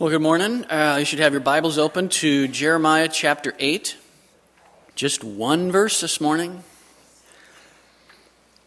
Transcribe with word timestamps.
Well, 0.00 0.10
good 0.10 0.22
morning. 0.22 0.64
Uh, 0.66 0.98
you 1.00 1.04
should 1.04 1.18
have 1.18 1.32
your 1.32 1.40
Bibles 1.40 1.76
open 1.76 2.08
to 2.08 2.46
Jeremiah 2.46 3.08
chapter 3.08 3.52
8. 3.58 3.96
Just 4.94 5.24
one 5.24 5.72
verse 5.72 6.00
this 6.00 6.20
morning. 6.20 6.62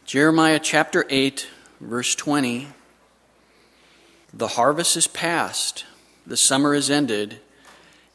Jeremiah 0.06 0.60
chapter 0.62 1.06
8, 1.10 1.48
verse 1.80 2.16
20. 2.16 2.68
The 4.34 4.48
harvest 4.50 4.98
is 4.98 5.08
past, 5.08 5.86
the 6.28 6.36
summer 6.36 6.76
is 6.76 6.90
ended, 6.90 7.40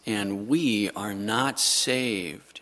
and 0.04 0.46
we 0.46 0.90
are 0.90 1.14
not 1.14 1.58
saved. 1.58 2.60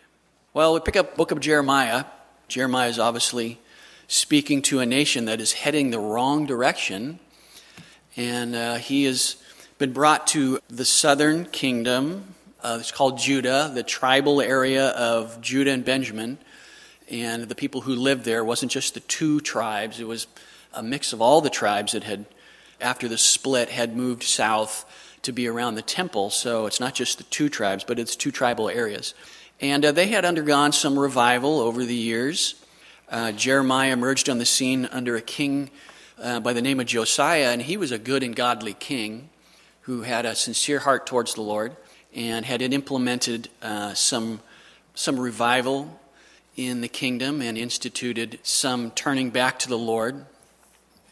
Well, 0.53 0.73
we 0.73 0.79
pick 0.79 0.95
up 0.95 1.17
book 1.17 1.31
of 1.31 1.41
Jeremiah. 1.41 2.05
Jeremiah 2.47 2.87
is 2.87 2.97
obviously 2.97 3.59
speaking 4.07 4.61
to 4.61 4.79
a 4.79 4.85
nation 4.85 5.25
that 5.25 5.41
is 5.41 5.51
heading 5.51 5.89
the 5.89 5.99
wrong 5.99 6.45
direction, 6.45 7.19
and 8.15 8.55
uh, 8.55 8.75
he 8.75 9.03
is 9.03 9.35
been 9.85 9.93
brought 9.93 10.25
to 10.25 10.57
the 10.67 10.83
southern 10.83 11.45
kingdom. 11.45 12.33
Uh, 12.63 12.77
it's 12.79 12.91
called 12.91 13.19
Judah, 13.19 13.69
the 13.71 13.83
tribal 13.83 14.41
area 14.41 14.87
of 14.87 15.39
Judah 15.41 15.69
and 15.69 15.85
Benjamin. 15.85 16.39
And 17.07 17.43
the 17.43 17.53
people 17.53 17.81
who 17.81 17.93
lived 17.93 18.25
there 18.25 18.43
wasn't 18.43 18.71
just 18.71 18.95
the 18.95 18.99
two 19.01 19.39
tribes, 19.41 19.99
it 19.99 20.07
was 20.07 20.25
a 20.73 20.81
mix 20.81 21.13
of 21.13 21.21
all 21.21 21.39
the 21.39 21.51
tribes 21.51 21.91
that 21.91 22.03
had, 22.03 22.25
after 22.81 23.07
the 23.07 23.19
split, 23.19 23.69
had 23.69 23.95
moved 23.95 24.23
south 24.23 24.91
to 25.21 25.31
be 25.31 25.47
around 25.47 25.75
the 25.75 25.83
temple. 25.83 26.31
So 26.31 26.65
it's 26.65 26.79
not 26.79 26.95
just 26.95 27.19
the 27.19 27.23
two 27.25 27.47
tribes, 27.47 27.83
but 27.83 27.99
it's 27.99 28.15
two 28.15 28.31
tribal 28.31 28.69
areas. 28.69 29.13
And 29.61 29.85
uh, 29.85 29.91
they 29.91 30.07
had 30.07 30.25
undergone 30.25 30.71
some 30.71 30.97
revival 30.97 31.59
over 31.59 31.85
the 31.85 31.93
years. 31.93 32.55
Uh, 33.07 33.33
Jeremiah 33.33 33.93
emerged 33.93 34.29
on 34.29 34.39
the 34.39 34.45
scene 34.45 34.87
under 34.87 35.15
a 35.15 35.21
king 35.21 35.69
uh, 36.19 36.39
by 36.39 36.53
the 36.53 36.61
name 36.63 36.79
of 36.79 36.87
Josiah, 36.87 37.51
and 37.51 37.61
he 37.61 37.77
was 37.77 37.91
a 37.91 37.99
good 37.99 38.23
and 38.23 38.35
godly 38.35 38.73
king 38.73 39.29
who 39.85 40.01
had 40.01 40.25
a 40.25 40.33
sincere 40.33 40.79
heart 40.79 41.05
towards 41.05 41.35
the 41.35 41.41
Lord 41.41 41.75
and 42.13 42.43
had 42.43 42.61
implemented 42.61 43.49
uh, 43.61 43.93
some, 43.93 44.39
some 44.95 45.19
revival 45.19 45.99
in 46.55 46.81
the 46.81 46.87
kingdom 46.87 47.39
and 47.39 47.55
instituted 47.55 48.39
some 48.41 48.89
turning 48.91 49.29
back 49.29 49.59
to 49.59 49.69
the 49.69 49.77
Lord. 49.77 50.25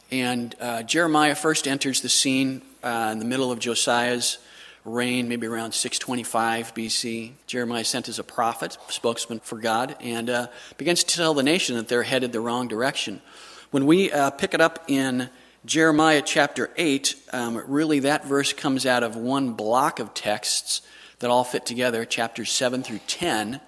And 0.09 0.55
uh, 0.59 0.81
Jeremiah 0.83 1.35
first 1.35 1.67
enters 1.67 2.01
the 2.01 2.09
scene 2.09 2.63
uh, 2.83 3.09
in 3.11 3.19
the 3.19 3.25
middle 3.25 3.51
of 3.51 3.59
Josiah's 3.59 4.39
reign, 4.85 5.29
maybe 5.29 5.45
around 5.45 5.73
625 5.73 6.73
BC. 6.73 7.31
Jeremiah 7.45 7.85
sent 7.85 8.09
as 8.09 8.17
a 8.17 8.23
prophet, 8.23 8.77
spokesman 8.89 9.39
for 9.39 9.59
God, 9.59 9.95
and 9.99 10.31
uh, 10.31 10.47
begins 10.77 11.03
to 11.03 11.15
tell 11.15 11.35
the 11.35 11.43
nation 11.43 11.75
that 11.75 11.89
they're 11.89 12.03
headed 12.03 12.31
the 12.31 12.39
wrong 12.39 12.67
direction. 12.67 13.21
When 13.69 13.85
we 13.85 14.11
uh, 14.11 14.31
pick 14.31 14.55
it 14.55 14.61
up 14.61 14.83
in 14.87 15.29
Jeremiah 15.65 16.21
chapter 16.21 16.69
8, 16.75 17.15
um, 17.31 17.63
really 17.67 17.99
that 17.99 18.25
verse 18.25 18.51
comes 18.51 18.85
out 18.85 19.01
of 19.01 19.15
one 19.15 19.53
block 19.53 19.99
of 19.99 20.13
texts 20.13 20.81
that 21.19 21.29
all 21.29 21.45
fit 21.45 21.65
together, 21.65 22.03
chapters 22.03 22.51
7 22.51 22.83
through 22.83 22.99
10. 23.07 23.61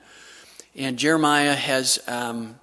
And 0.76 1.00
Jeremiah 1.00 1.56
has 1.56 2.00
um, 2.06 2.60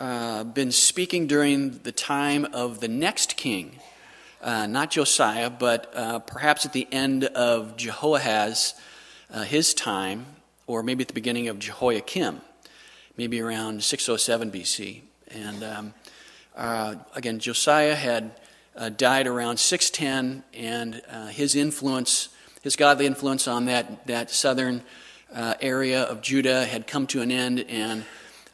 uh, 0.00 0.42
been 0.42 0.72
speaking 0.72 1.28
during 1.28 1.78
the 1.84 1.92
time 1.92 2.44
of 2.46 2.80
the 2.80 2.88
next 2.88 3.36
king, 3.36 3.78
uh, 4.42 4.66
not 4.66 4.90
Josiah, 4.90 5.48
but 5.48 5.92
uh, 5.94 6.18
perhaps 6.18 6.66
at 6.66 6.72
the 6.72 6.88
end 6.90 7.22
of 7.22 7.76
Jehoahaz, 7.76 8.74
uh, 9.32 9.42
his 9.42 9.72
time, 9.74 10.26
or 10.66 10.82
maybe 10.82 11.02
at 11.02 11.08
the 11.08 11.14
beginning 11.14 11.46
of 11.46 11.60
Jehoiakim, 11.60 12.40
maybe 13.16 13.40
around 13.40 13.84
607 13.84 14.50
BC. 14.50 15.02
And 15.30 15.62
um, 15.62 15.94
uh, 16.58 16.96
again, 17.14 17.38
Josiah 17.38 17.94
had 17.94 18.32
uh, 18.74 18.88
died 18.88 19.28
around 19.28 19.58
610, 19.58 20.42
and 20.52 21.00
uh, 21.08 21.28
his 21.28 21.54
influence, 21.54 22.30
his 22.62 22.74
godly 22.74 23.06
influence 23.06 23.46
on 23.46 23.66
that, 23.66 24.06
that 24.08 24.30
southern 24.32 24.82
uh, 25.32 25.54
area 25.60 26.02
of 26.02 26.20
Judah 26.20 26.64
had 26.64 26.88
come 26.88 27.06
to 27.06 27.22
an 27.22 27.30
end. 27.30 27.60
And 27.68 28.04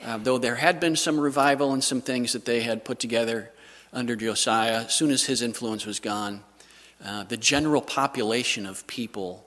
uh, 0.04 0.18
though 0.18 0.36
there 0.36 0.56
had 0.56 0.80
been 0.80 0.96
some 0.96 1.18
revival 1.18 1.72
and 1.72 1.82
some 1.82 2.02
things 2.02 2.34
that 2.34 2.44
they 2.44 2.60
had 2.60 2.84
put 2.84 2.98
together 2.98 3.50
under 3.90 4.14
Josiah, 4.16 4.84
as 4.84 4.94
soon 4.94 5.10
as 5.10 5.24
his 5.24 5.40
influence 5.40 5.86
was 5.86 5.98
gone, 5.98 6.44
the 7.28 7.36
general 7.36 7.80
population 7.80 8.66
of 8.66 8.86
people 8.86 9.46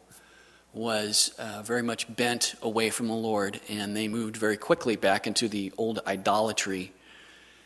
was 0.73 1.33
uh, 1.37 1.61
very 1.63 1.81
much 1.81 2.13
bent 2.15 2.55
away 2.61 2.89
from 2.89 3.07
the 3.07 3.13
Lord, 3.13 3.59
and 3.67 3.95
they 3.95 4.07
moved 4.07 4.37
very 4.37 4.57
quickly 4.57 4.95
back 4.95 5.27
into 5.27 5.47
the 5.47 5.71
old 5.77 5.99
idolatry 6.07 6.91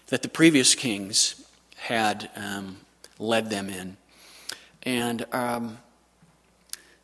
that 0.07 0.21
the 0.21 0.29
previous 0.29 0.75
kings 0.75 1.43
had 1.77 2.29
um, 2.35 2.77
led 3.17 3.49
them 3.49 3.69
in. 3.69 3.97
And, 4.83 5.25
um, 5.31 5.77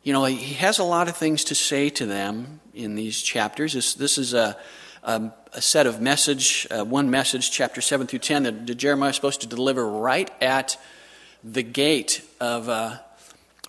you 0.02 0.12
know, 0.12 0.24
he 0.24 0.54
has 0.54 0.78
a 0.78 0.84
lot 0.84 1.08
of 1.08 1.16
things 1.16 1.44
to 1.44 1.54
say 1.54 1.90
to 1.90 2.06
them 2.06 2.60
in 2.74 2.94
these 2.94 3.20
chapters. 3.20 3.72
This, 3.72 3.94
this 3.94 4.18
is 4.18 4.34
a, 4.34 4.56
a, 5.02 5.30
a, 5.52 5.60
set 5.60 5.86
of 5.86 6.00
message, 6.00 6.66
uh, 6.70 6.84
one 6.84 7.10
message, 7.10 7.50
chapter 7.50 7.80
7 7.80 8.06
through 8.06 8.20
10, 8.20 8.42
that 8.44 8.52
Jeremiah 8.76 9.10
is 9.10 9.16
supposed 9.16 9.40
to 9.42 9.46
deliver 9.46 9.86
right 9.86 10.30
at 10.42 10.76
the 11.44 11.62
gate 11.62 12.22
of, 12.40 12.68
uh, 12.68 12.98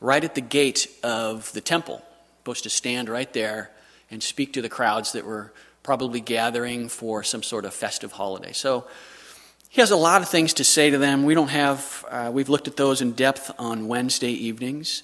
right 0.02 0.24
at 0.24 0.36
the 0.36 0.42
gate 0.42 0.88
of 1.04 1.52
the 1.54 1.62
temple. 1.62 2.04
Supposed 2.40 2.64
to 2.64 2.70
stand 2.70 3.10
right 3.10 3.32
there 3.34 3.70
and 4.10 4.24
speak 4.24 4.54
to 4.54 4.62
the 4.62 4.70
crowds 4.70 5.12
that 5.12 5.26
were 5.26 5.54
probably 5.84 6.20
gathering 6.20 6.90
for 6.90 7.24
some 7.24 7.44
sort 7.44 7.66
of 7.66 7.74
festive 7.74 8.12
holiday. 8.14 8.54
So, 8.54 8.86
he 9.70 9.82
has 9.82 9.92
a 9.92 9.96
lot 9.96 10.22
of 10.24 10.28
things 10.28 10.54
to 10.56 10.64
say 10.64 10.90
to 10.90 10.98
them. 10.98 11.24
We 11.24 11.36
don't 11.36 11.50
have, 11.50 12.04
uh, 12.10 12.32
we've 12.34 12.50
looked 12.50 12.68
at 12.68 12.76
those 12.76 13.02
in 13.02 13.12
depth 13.12 13.52
on 13.60 13.88
Wednesday 13.88 14.32
evenings. 14.32 15.04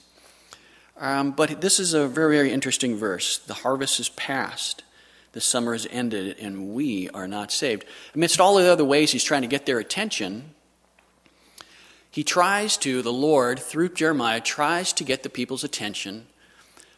Um, 0.97 1.31
but 1.31 1.61
this 1.61 1.79
is 1.79 1.93
a 1.93 2.07
very, 2.07 2.35
very 2.35 2.51
interesting 2.51 2.97
verse. 2.97 3.37
The 3.37 3.53
harvest 3.53 3.99
is 3.99 4.09
past, 4.09 4.83
the 5.33 5.41
summer 5.41 5.75
is 5.75 5.87
ended, 5.91 6.37
and 6.39 6.73
we 6.73 7.09
are 7.11 7.27
not 7.27 7.51
saved. 7.51 7.85
Amidst 8.15 8.39
all 8.39 8.55
the 8.55 8.71
other 8.71 8.85
ways 8.85 9.11
he's 9.11 9.23
trying 9.23 9.43
to 9.43 9.47
get 9.47 9.67
their 9.67 9.77
attention, 9.77 10.55
he 12.09 12.23
tries 12.23 12.75
to, 12.77 13.01
the 13.01 13.13
Lord, 13.13 13.59
through 13.59 13.89
Jeremiah, 13.89 14.39
tries 14.39 14.93
to 14.93 15.03
get 15.03 15.21
the 15.21 15.29
people's 15.29 15.63
attention 15.63 16.25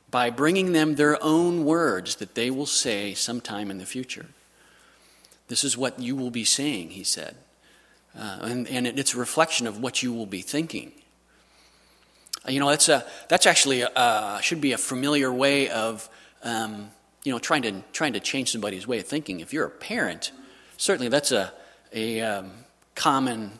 by 0.09 0.29
bringing 0.29 0.71
them 0.71 0.95
their 0.95 1.21
own 1.21 1.65
words 1.65 2.15
that 2.17 2.35
they 2.35 2.49
will 2.49 2.67
say 2.67 3.13
sometime 3.13 3.69
in 3.69 3.77
the 3.77 3.85
future. 3.85 4.27
This 5.49 5.63
is 5.63 5.75
what 5.75 5.99
you 5.99 6.15
will 6.15 6.31
be 6.31 6.45
saying, 6.45 6.91
he 6.91 7.03
said. 7.03 7.35
Uh, 8.17 8.39
and, 8.41 8.67
and 8.67 8.87
it's 8.87 9.13
a 9.13 9.17
reflection 9.17 9.67
of 9.67 9.79
what 9.79 10.01
you 10.01 10.11
will 10.11 10.25
be 10.25 10.41
thinking. 10.41 10.91
Uh, 12.47 12.51
you 12.51 12.59
know, 12.59 12.69
that's, 12.69 12.89
a, 12.89 13.05
that's 13.29 13.45
actually 13.45 13.81
a, 13.81 14.39
should 14.41 14.61
be 14.61 14.71
a 14.71 14.77
familiar 14.77 15.31
way 15.31 15.69
of, 15.69 16.09
um, 16.43 16.89
you 17.23 17.31
know, 17.31 17.39
trying 17.39 17.61
to, 17.61 17.83
trying 17.93 18.13
to 18.13 18.19
change 18.19 18.51
somebody's 18.51 18.87
way 18.87 18.99
of 18.99 19.05
thinking. 19.05 19.39
If 19.39 19.53
you're 19.53 19.65
a 19.65 19.69
parent, 19.69 20.31
certainly 20.77 21.09
that's 21.09 21.31
a, 21.31 21.53
a 21.93 22.21
um, 22.21 22.51
common 22.95 23.51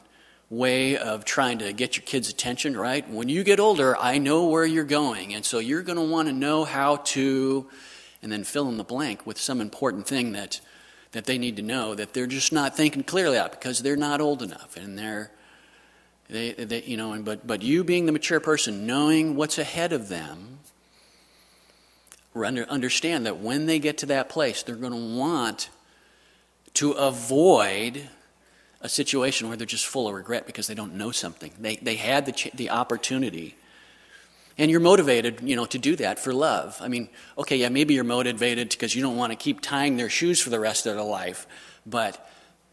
way 0.50 0.98
of 0.98 1.26
trying 1.26 1.60
to 1.60 1.74
get 1.74 1.98
your 1.98 2.04
kids' 2.06 2.30
attention, 2.30 2.76
right? 2.76 3.08
When 3.10 3.30
you 3.30 3.44
get 3.44 3.60
older, 3.60 3.98
I 3.98 4.18
know 4.18 4.48
where 4.48 4.66
you're 4.66 4.86
going, 4.86 5.34
and 5.34 5.46
so 5.46 5.60
you're 5.60 5.82
going 5.82 5.98
to 5.98 6.04
want 6.04 6.30
to 6.30 6.34
know 6.34 6.64
how 6.64 6.98
to, 6.98 7.68
and 8.24 8.32
then 8.32 8.44
fill 8.44 8.70
in 8.70 8.78
the 8.78 8.84
blank 8.84 9.28
with 9.28 9.38
some 9.38 9.60
important 9.60 10.08
thing 10.08 10.32
that 10.32 10.62
that 11.12 11.26
they 11.26 11.38
need 11.38 11.56
to 11.56 11.62
know 11.62 11.96
that 11.96 12.14
they're 12.14 12.28
just 12.28 12.52
not 12.52 12.76
thinking 12.76 13.04
clearly 13.04 13.38
out 13.38 13.52
because 13.52 13.82
they're 13.82 13.96
not 13.96 14.22
old 14.22 14.42
enough 14.42 14.76
and 14.78 14.98
they're 14.98 15.32
they, 16.30 16.52
they 16.52 16.84
you 16.84 16.98
know 16.98 17.14
and 17.14 17.24
but 17.24 17.48
but 17.48 17.62
you 17.62 17.84
being 17.84 18.06
the 18.06 18.12
mature 18.12 18.40
person 18.40 18.86
knowing 18.86 19.36
what's 19.36 19.58
ahead 19.58 19.94
of 19.94 20.10
them 20.10 20.60
understand 22.70 23.26
that 23.26 23.40
when 23.40 23.66
they 23.66 23.80
get 23.80 23.98
to 23.98 24.06
that 24.06 24.30
place 24.30 24.62
they're 24.62 24.76
going 24.76 24.94
to 24.94 25.18
want 25.18 25.70
to 26.74 26.92
avoid 26.92 28.10
a 28.82 28.90
situation 28.90 29.48
where 29.48 29.58
they're 29.58 29.66
just 29.66 29.88
full 29.88 30.08
of 30.08 30.14
regret 30.14 30.46
because 30.46 30.68
they 30.68 30.76
don't 30.76 30.94
know 30.94 31.12
something. 31.12 31.52
They, 31.60 31.78
they 31.78 31.96
had 31.96 32.26
the, 32.26 32.52
the 32.54 32.70
opportunity 32.70 33.56
and 34.58 34.72
you're 34.72 34.80
motivated, 34.80 35.42
you 35.42 35.56
know, 35.56 35.66
to 35.66 35.78
do 35.78 35.96
that 35.98 36.20
for 36.20 36.34
love. 36.34 36.78
I 36.82 36.88
mean, 36.88 37.10
okay, 37.38 37.58
yeah, 37.58 37.70
maybe 37.70 37.94
you're 37.94 38.04
motivated 38.04 38.70
because 38.70 38.96
you 38.96 39.02
don't 39.02 39.16
want 39.16 39.32
to 39.32 39.36
keep 39.36 39.62
tying 39.62 39.98
their 39.98 40.10
shoes 40.10 40.40
for 40.42 40.50
the 40.50 40.60
rest 40.60 40.86
of 40.86 40.96
their 40.96 41.04
life, 41.04 41.48
but 41.86 42.28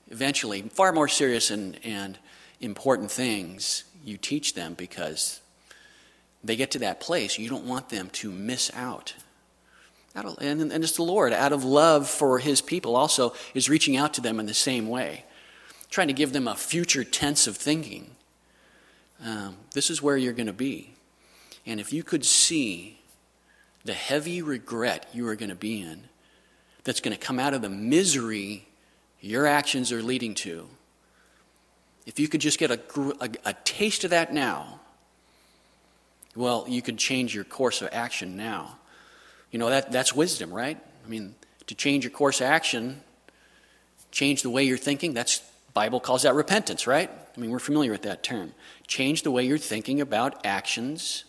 eventually, 0.09 0.63
far 0.63 0.93
more 0.93 1.09
serious 1.09 1.51
and, 1.51 1.79
and 1.85 2.19
important 2.61 3.11
things 3.11 3.85
you 4.05 4.17
teach 4.17 4.55
them 4.55 4.75
because 4.75 5.41
they 6.43 6.57
get 6.57 6.71
to 6.73 6.79
that 6.81 7.01
place. 7.01 7.39
You 7.39 7.49
don't 7.49 7.67
want 7.67 7.89
them 7.89 8.11
to 8.11 8.31
miss 8.31 8.71
out. 8.75 9.15
And, 10.15 10.39
and 10.41 10.73
it's 10.73 10.97
the 10.97 11.03
Lord, 11.03 11.33
out 11.33 11.53
of 11.53 11.65
love 11.65 12.09
for 12.09 12.39
His 12.39 12.61
people, 12.61 12.95
also 12.95 13.35
is 13.53 13.69
reaching 13.69 13.97
out 13.97 14.15
to 14.15 14.21
them 14.21 14.39
in 14.39 14.47
the 14.47 14.55
same 14.55 14.89
way, 14.89 15.25
trying 15.91 16.07
to 16.07 16.15
give 16.15 16.33
them 16.33 16.47
a 16.47 16.55
future 16.55 17.03
tense 17.03 17.47
of 17.47 17.57
thinking. 17.57 18.13
Um, 19.25 19.57
this 19.73 19.91
is 19.91 20.01
where 20.01 20.17
you're 20.17 20.33
going 20.33 20.47
to 20.47 20.53
be. 20.53 20.94
And 21.67 21.81
if 21.81 21.93
you 21.93 22.03
could 22.03 22.25
see 22.25 22.99
the 23.85 23.95
heavy 23.95 24.43
regret 24.43 25.09
you 25.13 25.27
are 25.29 25.37
going 25.37 25.51
to 25.51 25.55
be 25.55 25.81
in, 25.81 26.05
that's 26.85 27.01
going 27.01 27.17
to 27.17 27.21
come 27.21 27.39
out 27.39 27.55
of 27.55 27.63
the 27.63 27.71
misery 27.71 28.67
your 29.21 29.47
actions 29.47 29.91
are 29.91 30.03
leading 30.03 30.35
to, 30.35 30.67
if 32.05 32.19
you 32.19 32.29
could 32.29 32.43
just 32.43 32.59
get 32.59 32.71
a, 32.71 32.79
a, 33.21 33.31
a 33.47 33.55
taste 33.65 34.05
of 34.05 34.11
that 34.11 34.35
now, 34.35 34.81
Well, 36.37 36.65
you 36.69 36.83
could 36.83 36.99
change 36.99 37.35
your 37.35 37.45
course 37.45 37.81
of 37.81 37.89
action 37.93 38.37
now. 38.37 38.79
You 39.51 39.59
know, 39.59 39.71
that, 39.71 39.93
that's 39.93 40.15
wisdom, 40.15 40.53
right? 40.53 40.79
I 41.05 41.09
mean, 41.09 41.35
to 41.67 41.75
change 41.75 42.05
your 42.05 42.11
course 42.11 42.41
of 42.41 42.47
action, 42.49 43.03
change 44.11 44.43
the 44.43 44.51
way 44.51 44.65
you're 44.65 44.77
thinking, 44.77 45.15
that's 45.15 45.43
Bible 45.75 46.01
calls 46.01 46.23
that 46.23 46.35
repentance, 46.35 46.87
right? 46.87 47.11
I 47.37 47.41
mean, 47.41 47.51
we're 47.51 47.59
familiar 47.59 47.93
with 47.93 48.03
that 48.03 48.23
term. 48.23 48.53
Change 48.87 49.23
the 49.23 49.31
way 49.31 49.45
you're 49.45 49.59
thinking 49.59 50.01
about 50.01 50.45
actions 50.45 51.25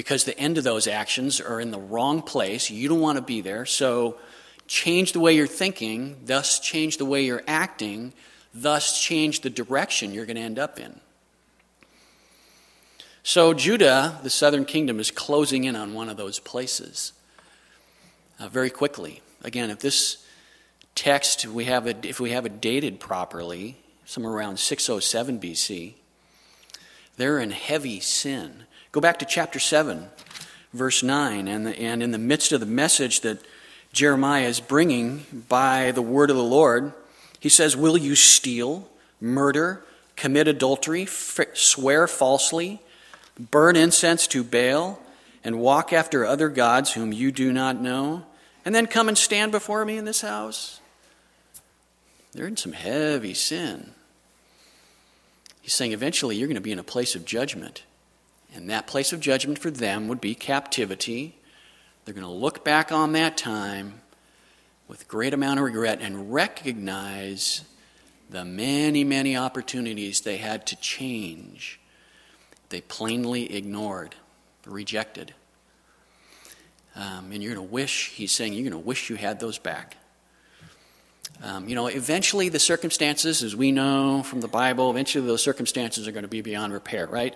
because 0.00 0.24
the 0.24 0.38
end 0.38 0.56
of 0.56 0.64
those 0.64 0.86
actions 0.86 1.42
are 1.42 1.60
in 1.60 1.72
the 1.72 1.78
wrong 1.78 2.22
place. 2.22 2.70
You 2.70 2.88
don't 2.88 3.02
want 3.02 3.16
to 3.18 3.22
be 3.22 3.42
there. 3.42 3.66
So 3.66 4.16
change 4.66 5.12
the 5.12 5.20
way 5.20 5.34
you're 5.34 5.46
thinking, 5.46 6.22
thus 6.24 6.58
change 6.58 6.96
the 6.96 7.04
way 7.04 7.26
you're 7.26 7.42
acting, 7.46 8.14
thus 8.54 8.98
change 8.98 9.42
the 9.42 9.50
direction 9.50 10.14
you're 10.14 10.24
going 10.24 10.36
to 10.38 10.42
end 10.42 10.58
up 10.58 10.80
in. 10.80 10.98
So 13.22 13.52
Judah, 13.52 14.18
the 14.22 14.30
southern 14.30 14.64
kingdom, 14.64 15.00
is 15.00 15.10
closing 15.10 15.64
in 15.64 15.76
on 15.76 15.92
one 15.92 16.08
of 16.08 16.16
those 16.16 16.38
places 16.38 17.12
uh, 18.38 18.48
very 18.48 18.70
quickly. 18.70 19.20
Again, 19.44 19.68
if 19.68 19.80
this 19.80 20.24
text 20.94 21.44
we 21.44 21.66
have 21.66 21.86
it 21.86 22.06
if 22.06 22.20
we 22.20 22.30
have 22.30 22.46
it 22.46 22.58
dated 22.58 23.00
properly, 23.00 23.76
somewhere 24.06 24.32
around 24.32 24.58
607 24.60 25.38
BC, 25.38 25.92
they're 27.18 27.38
in 27.38 27.50
heavy 27.50 28.00
sin. 28.00 28.64
Go 28.92 29.00
back 29.00 29.20
to 29.20 29.24
chapter 29.24 29.60
7, 29.60 30.08
verse 30.72 31.02
9, 31.04 31.46
and, 31.46 31.66
the, 31.66 31.78
and 31.78 32.02
in 32.02 32.10
the 32.10 32.18
midst 32.18 32.50
of 32.50 32.58
the 32.58 32.66
message 32.66 33.20
that 33.20 33.38
Jeremiah 33.92 34.48
is 34.48 34.58
bringing 34.58 35.44
by 35.48 35.92
the 35.92 36.02
word 36.02 36.28
of 36.28 36.36
the 36.36 36.42
Lord, 36.42 36.92
he 37.38 37.48
says, 37.48 37.76
Will 37.76 37.96
you 37.96 38.16
steal, 38.16 38.88
murder, 39.20 39.84
commit 40.16 40.48
adultery, 40.48 41.02
f- 41.02 41.38
swear 41.54 42.08
falsely, 42.08 42.80
burn 43.38 43.76
incense 43.76 44.26
to 44.26 44.42
Baal, 44.42 45.00
and 45.44 45.60
walk 45.60 45.92
after 45.92 46.24
other 46.24 46.48
gods 46.48 46.92
whom 46.92 47.12
you 47.12 47.30
do 47.30 47.52
not 47.52 47.80
know, 47.80 48.24
and 48.64 48.74
then 48.74 48.88
come 48.88 49.08
and 49.08 49.16
stand 49.16 49.52
before 49.52 49.84
me 49.84 49.98
in 49.98 50.04
this 50.04 50.20
house? 50.20 50.80
They're 52.32 52.48
in 52.48 52.56
some 52.56 52.72
heavy 52.72 53.34
sin. 53.34 53.92
He's 55.62 55.74
saying 55.74 55.92
eventually 55.92 56.34
you're 56.34 56.48
going 56.48 56.56
to 56.56 56.60
be 56.60 56.72
in 56.72 56.78
a 56.80 56.84
place 56.84 57.14
of 57.14 57.24
judgment. 57.24 57.84
And 58.54 58.68
that 58.70 58.86
place 58.86 59.12
of 59.12 59.20
judgment 59.20 59.58
for 59.58 59.70
them 59.70 60.08
would 60.08 60.20
be 60.20 60.34
captivity. 60.34 61.36
They're 62.04 62.14
going 62.14 62.26
to 62.26 62.32
look 62.32 62.64
back 62.64 62.90
on 62.90 63.12
that 63.12 63.36
time 63.36 64.00
with 64.88 65.06
great 65.06 65.32
amount 65.32 65.60
of 65.60 65.64
regret 65.64 66.00
and 66.00 66.32
recognize 66.32 67.62
the 68.28 68.44
many, 68.44 69.04
many 69.04 69.36
opportunities 69.36 70.20
they 70.20 70.38
had 70.38 70.66
to 70.66 70.76
change. 70.76 71.80
They 72.70 72.80
plainly 72.80 73.54
ignored, 73.56 74.14
rejected. 74.66 75.34
Um, 76.96 77.30
and 77.32 77.42
you're 77.42 77.54
going 77.54 77.66
to 77.66 77.72
wish, 77.72 78.10
he's 78.10 78.32
saying, 78.32 78.52
you're 78.52 78.68
going 78.68 78.72
to 78.72 78.86
wish 78.86 79.10
you 79.10 79.16
had 79.16 79.38
those 79.38 79.58
back. 79.58 79.96
Um, 81.42 81.68
you 81.68 81.74
know, 81.74 81.86
eventually 81.86 82.50
the 82.50 82.58
circumstances, 82.58 83.42
as 83.42 83.56
we 83.56 83.72
know 83.72 84.22
from 84.22 84.42
the 84.42 84.48
Bible, 84.48 84.90
eventually 84.90 85.26
those 85.26 85.42
circumstances 85.42 86.06
are 86.06 86.12
going 86.12 86.24
to 86.24 86.28
be 86.28 86.42
beyond 86.42 86.72
repair, 86.72 87.06
right? 87.06 87.34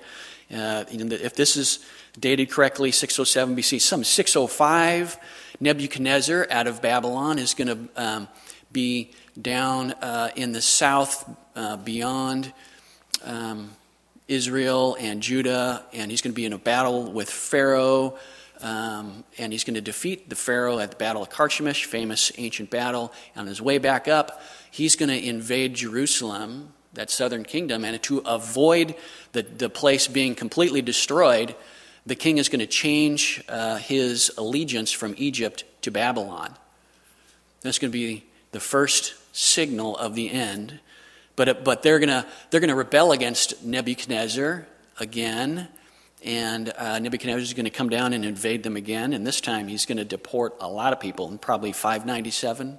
Uh, 0.54 0.84
if 0.90 1.34
this 1.34 1.56
is 1.56 1.84
dated 2.18 2.50
correctly, 2.50 2.92
607 2.92 3.56
BC, 3.56 3.80
some 3.80 4.04
605, 4.04 5.16
Nebuchadnezzar 5.58 6.46
out 6.50 6.66
of 6.66 6.82
Babylon 6.82 7.38
is 7.38 7.54
going 7.54 7.68
to 7.68 8.02
um, 8.02 8.28
be 8.72 9.10
down 9.40 9.92
uh, 9.92 10.30
in 10.36 10.52
the 10.52 10.60
south 10.60 11.28
uh, 11.56 11.76
beyond 11.78 12.52
um, 13.24 13.70
Israel 14.28 14.96
and 15.00 15.22
Judah, 15.22 15.84
and 15.92 16.10
he's 16.10 16.20
going 16.20 16.32
to 16.32 16.36
be 16.36 16.44
in 16.44 16.52
a 16.52 16.58
battle 16.58 17.10
with 17.10 17.30
Pharaoh. 17.30 18.18
Um, 18.64 19.24
and 19.36 19.52
he's 19.52 19.62
going 19.62 19.74
to 19.74 19.82
defeat 19.82 20.30
the 20.30 20.36
Pharaoh 20.36 20.78
at 20.78 20.90
the 20.90 20.96
Battle 20.96 21.22
of 21.22 21.28
Carchemish, 21.28 21.84
famous 21.84 22.32
ancient 22.38 22.70
battle. 22.70 23.12
On 23.36 23.46
his 23.46 23.60
way 23.60 23.76
back 23.76 24.08
up, 24.08 24.40
he's 24.70 24.96
going 24.96 25.10
to 25.10 25.22
invade 25.22 25.74
Jerusalem, 25.74 26.72
that 26.94 27.10
southern 27.10 27.44
kingdom, 27.44 27.84
and 27.84 28.02
to 28.04 28.18
avoid 28.20 28.94
the, 29.32 29.42
the 29.42 29.68
place 29.68 30.08
being 30.08 30.34
completely 30.34 30.80
destroyed, 30.80 31.54
the 32.06 32.14
king 32.14 32.38
is 32.38 32.48
going 32.48 32.60
to 32.60 32.66
change 32.66 33.44
uh, 33.50 33.76
his 33.76 34.32
allegiance 34.38 34.90
from 34.90 35.14
Egypt 35.18 35.64
to 35.82 35.90
Babylon. 35.90 36.54
That's 37.60 37.78
going 37.78 37.92
to 37.92 37.98
be 37.98 38.24
the 38.52 38.60
first 38.60 39.14
signal 39.36 39.94
of 39.98 40.14
the 40.14 40.30
end. 40.30 40.80
But, 41.36 41.64
but 41.64 41.82
they're 41.82 41.98
going 41.98 42.08
to 42.08 42.24
they're 42.48 42.60
going 42.60 42.68
to 42.68 42.76
rebel 42.76 43.12
against 43.12 43.62
Nebuchadnezzar 43.62 44.66
again 44.98 45.68
and 46.24 46.72
uh, 46.78 46.98
Nebuchadnezzar 46.98 47.42
is 47.42 47.52
going 47.52 47.66
to 47.66 47.70
come 47.70 47.90
down 47.90 48.14
and 48.14 48.24
invade 48.24 48.62
them 48.62 48.76
again, 48.76 49.12
and 49.12 49.26
this 49.26 49.40
time 49.40 49.68
he's 49.68 49.84
going 49.84 49.98
to 49.98 50.04
deport 50.04 50.56
a 50.58 50.68
lot 50.68 50.92
of 50.92 51.00
people, 51.00 51.28
in 51.28 51.38
probably 51.38 51.72
597. 51.72 52.78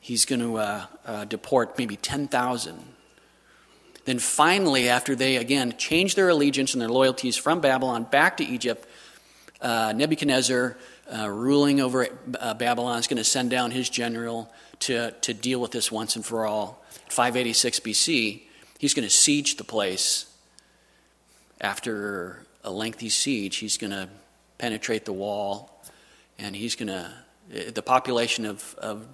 He's 0.00 0.24
going 0.24 0.40
to 0.40 0.56
uh, 0.56 0.86
uh, 1.06 1.24
deport 1.26 1.76
maybe 1.78 1.96
10,000. 1.96 2.78
Then 4.06 4.18
finally, 4.18 4.88
after 4.88 5.14
they 5.14 5.36
again 5.36 5.74
change 5.76 6.14
their 6.14 6.30
allegiance 6.30 6.74
and 6.74 6.80
their 6.80 6.88
loyalties 6.88 7.36
from 7.36 7.60
Babylon 7.60 8.04
back 8.04 8.38
to 8.38 8.44
Egypt, 8.44 8.86
uh, 9.60 9.92
Nebuchadnezzar, 9.94 10.76
uh, 11.14 11.28
ruling 11.28 11.80
over 11.80 12.08
uh, 12.38 12.54
Babylon, 12.54 12.98
is 12.98 13.06
going 13.06 13.18
to 13.18 13.24
send 13.24 13.50
down 13.50 13.70
his 13.70 13.88
general 13.88 14.52
to, 14.80 15.12
to 15.12 15.32
deal 15.32 15.60
with 15.60 15.70
this 15.70 15.92
once 15.92 16.16
and 16.16 16.24
for 16.24 16.46
all. 16.46 16.82
586 17.08 17.80
BC, 17.80 18.42
he's 18.78 18.94
going 18.94 19.06
to 19.06 19.14
siege 19.14 19.56
the 19.56 19.64
place 19.64 20.33
after 21.60 22.44
a 22.62 22.70
lengthy 22.70 23.08
siege, 23.08 23.56
he's 23.56 23.76
going 23.76 23.90
to 23.90 24.08
penetrate 24.58 25.04
the 25.04 25.12
wall 25.12 25.82
and 26.38 26.56
he's 26.56 26.74
going 26.74 26.88
to, 26.88 27.12
eh, 27.52 27.70
the 27.70 27.82
population 27.82 28.44
of, 28.44 28.74
of 28.78 29.06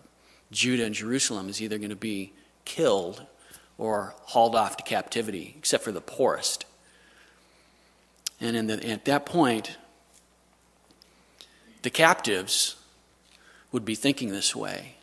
Judah 0.50 0.84
and 0.84 0.94
Jerusalem 0.94 1.48
is 1.48 1.60
either 1.60 1.78
going 1.78 1.90
to 1.90 1.96
be 1.96 2.32
killed 2.64 3.26
or 3.78 4.14
hauled 4.24 4.54
off 4.54 4.76
to 4.76 4.82
captivity, 4.82 5.54
except 5.58 5.84
for 5.84 5.92
the 5.92 6.00
poorest. 6.00 6.64
And 8.40 8.68
the, 8.68 8.88
at 8.88 9.04
that 9.06 9.26
point, 9.26 9.76
the 11.82 11.90
captives 11.90 12.76
would 13.72 13.84
be 13.84 13.94
thinking 13.94 14.30
this 14.30 14.54
way, 14.54 14.96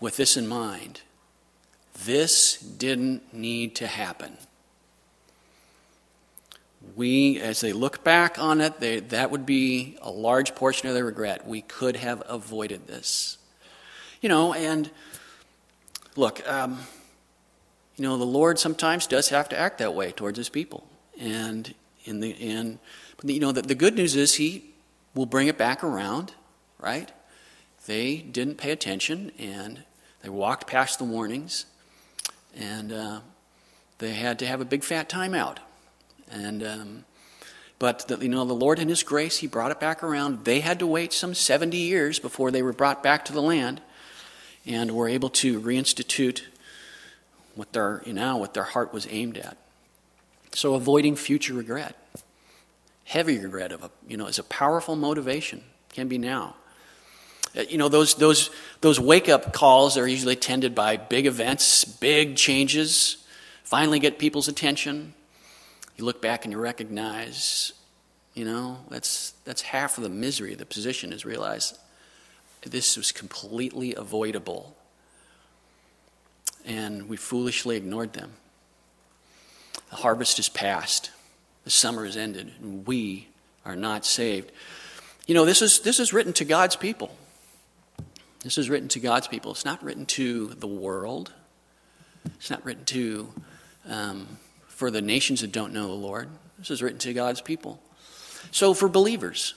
with 0.00 0.16
this 0.16 0.36
in 0.36 0.46
mind. 0.46 1.02
This 2.04 2.58
didn't 2.58 3.32
need 3.32 3.76
to 3.76 3.86
happen 3.86 4.36
we, 6.94 7.40
as 7.40 7.60
they 7.60 7.72
look 7.72 8.04
back 8.04 8.38
on 8.38 8.60
it, 8.60 8.80
they, 8.80 9.00
that 9.00 9.30
would 9.30 9.46
be 9.46 9.96
a 10.02 10.10
large 10.10 10.54
portion 10.54 10.88
of 10.88 10.94
their 10.94 11.04
regret. 11.04 11.46
We 11.46 11.62
could 11.62 11.96
have 11.96 12.22
avoided 12.28 12.86
this. 12.86 13.38
You 14.20 14.28
know, 14.28 14.52
and 14.52 14.90
look, 16.16 16.46
um, 16.48 16.80
you 17.96 18.04
know, 18.04 18.16
the 18.16 18.24
Lord 18.24 18.58
sometimes 18.58 19.06
does 19.06 19.30
have 19.30 19.48
to 19.50 19.58
act 19.58 19.78
that 19.78 19.94
way 19.94 20.12
towards 20.12 20.38
his 20.38 20.48
people. 20.48 20.86
And 21.18 21.74
in 22.04 22.20
the 22.20 22.30
in 22.30 22.78
you 23.24 23.40
know, 23.40 23.52
the, 23.52 23.62
the 23.62 23.74
good 23.74 23.94
news 23.94 24.16
is 24.16 24.34
he 24.34 24.74
will 25.14 25.26
bring 25.26 25.46
it 25.46 25.58
back 25.58 25.84
around, 25.84 26.34
right? 26.78 27.10
They 27.86 28.16
didn't 28.16 28.56
pay 28.56 28.70
attention 28.70 29.32
and 29.38 29.84
they 30.22 30.28
walked 30.28 30.66
past 30.66 30.98
the 30.98 31.04
warnings 31.04 31.66
and 32.56 32.92
uh, 32.92 33.20
they 33.98 34.12
had 34.12 34.38
to 34.40 34.46
have 34.46 34.60
a 34.60 34.64
big 34.64 34.84
fat 34.84 35.08
timeout 35.08 35.58
and 36.32 36.62
um, 36.66 37.04
but 37.78 38.08
the, 38.08 38.16
you 38.18 38.28
know 38.28 38.44
the 38.44 38.54
Lord 38.54 38.78
in 38.78 38.88
His 38.88 39.02
grace, 39.02 39.38
He 39.38 39.46
brought 39.46 39.70
it 39.70 39.80
back 39.80 40.02
around. 40.02 40.44
They 40.44 40.60
had 40.60 40.78
to 40.78 40.86
wait 40.86 41.12
some 41.12 41.34
70 41.34 41.76
years 41.76 42.18
before 42.18 42.50
they 42.50 42.62
were 42.62 42.72
brought 42.72 43.02
back 43.02 43.24
to 43.26 43.32
the 43.32 43.42
land, 43.42 43.80
and 44.66 44.92
were 44.92 45.08
able 45.08 45.28
to 45.30 45.60
reinstitute 45.60 46.42
what 47.54 47.72
their 47.72 48.02
you 48.06 48.12
know 48.12 48.36
what 48.36 48.54
their 48.54 48.64
heart 48.64 48.92
was 48.92 49.06
aimed 49.10 49.36
at. 49.36 49.56
So 50.52 50.74
avoiding 50.74 51.16
future 51.16 51.54
regret, 51.54 51.96
heavy 53.04 53.38
regret 53.38 53.72
of 53.72 53.82
a 53.82 53.90
you 54.08 54.16
know 54.16 54.26
is 54.26 54.38
a 54.38 54.44
powerful 54.44 54.96
motivation. 54.96 55.62
Can 55.90 56.08
be 56.08 56.16
now. 56.16 56.54
Uh, 57.54 57.62
you 57.68 57.76
know 57.76 57.90
those 57.90 58.14
those 58.14 58.48
those 58.80 58.98
wake 58.98 59.28
up 59.28 59.52
calls 59.52 59.98
are 59.98 60.08
usually 60.08 60.32
attended 60.32 60.74
by 60.74 60.96
big 60.96 61.26
events, 61.26 61.84
big 61.84 62.36
changes, 62.36 63.26
finally 63.64 63.98
get 63.98 64.18
people's 64.18 64.48
attention 64.48 65.12
you 65.96 66.04
look 66.04 66.22
back 66.22 66.44
and 66.44 66.52
you 66.52 66.58
recognize, 66.58 67.72
you 68.34 68.44
know, 68.44 68.78
that's, 68.88 69.32
that's 69.44 69.62
half 69.62 69.98
of 69.98 70.04
the 70.04 70.10
misery 70.10 70.52
of 70.52 70.58
the 70.58 70.66
position 70.66 71.12
is 71.12 71.24
realize 71.24 71.78
this 72.64 72.96
was 72.96 73.12
completely 73.12 73.94
avoidable. 73.94 74.76
And 76.64 77.08
we 77.08 77.16
foolishly 77.16 77.76
ignored 77.76 78.12
them. 78.12 78.32
The 79.90 79.96
harvest 79.96 80.38
is 80.38 80.48
past, 80.48 81.10
the 81.64 81.70
summer 81.70 82.06
is 82.06 82.16
ended, 82.16 82.52
and 82.60 82.86
we 82.86 83.28
are 83.64 83.76
not 83.76 84.06
saved. 84.06 84.52
You 85.26 85.34
know, 85.34 85.44
this 85.44 85.60
is, 85.60 85.80
this 85.80 86.00
is 86.00 86.12
written 86.12 86.32
to 86.34 86.44
God's 86.44 86.76
people. 86.76 87.14
This 88.42 88.58
is 88.58 88.68
written 88.68 88.88
to 88.88 89.00
God's 89.00 89.28
people. 89.28 89.52
It's 89.52 89.64
not 89.64 89.82
written 89.82 90.06
to 90.06 90.48
the 90.48 90.66
world. 90.66 91.32
It's 92.24 92.50
not 92.50 92.64
written 92.64 92.84
to 92.86 93.32
um, 93.88 94.38
for 94.82 94.90
the 94.90 95.00
nations 95.00 95.42
that 95.42 95.52
don't 95.52 95.72
know 95.72 95.86
the 95.86 95.92
Lord. 95.92 96.28
This 96.58 96.68
is 96.68 96.82
written 96.82 96.98
to 96.98 97.14
God's 97.14 97.40
people. 97.40 97.80
So, 98.50 98.74
for 98.74 98.88
believers, 98.88 99.54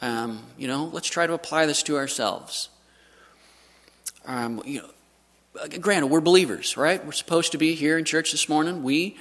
um, 0.00 0.44
you 0.56 0.68
know, 0.68 0.84
let's 0.84 1.08
try 1.08 1.26
to 1.26 1.32
apply 1.32 1.66
this 1.66 1.82
to 1.82 1.96
ourselves. 1.96 2.68
Um, 4.26 4.62
you 4.64 4.82
know, 4.82 5.78
granted, 5.80 6.06
we're 6.06 6.20
believers, 6.20 6.76
right? 6.76 7.04
We're 7.04 7.10
supposed 7.10 7.50
to 7.50 7.58
be 7.58 7.74
here 7.74 7.98
in 7.98 8.04
church 8.04 8.30
this 8.30 8.48
morning. 8.48 8.84
We 8.84 9.16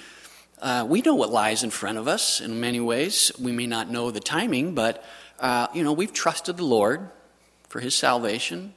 uh, 0.61 0.85
we 0.87 1.01
know 1.01 1.15
what 1.15 1.31
lies 1.31 1.63
in 1.63 1.71
front 1.71 1.97
of 1.97 2.07
us 2.07 2.39
in 2.41 2.59
many 2.59 2.79
ways. 2.79 3.31
We 3.41 3.51
may 3.51 3.65
not 3.65 3.89
know 3.89 4.11
the 4.11 4.19
timing, 4.19 4.75
but 4.75 5.03
uh, 5.39 5.65
you 5.73 5.83
know, 5.83 5.93
we've 5.93 6.13
trusted 6.13 6.57
the 6.57 6.63
Lord 6.63 7.09
for 7.69 7.79
His 7.79 7.95
salvation. 7.95 8.75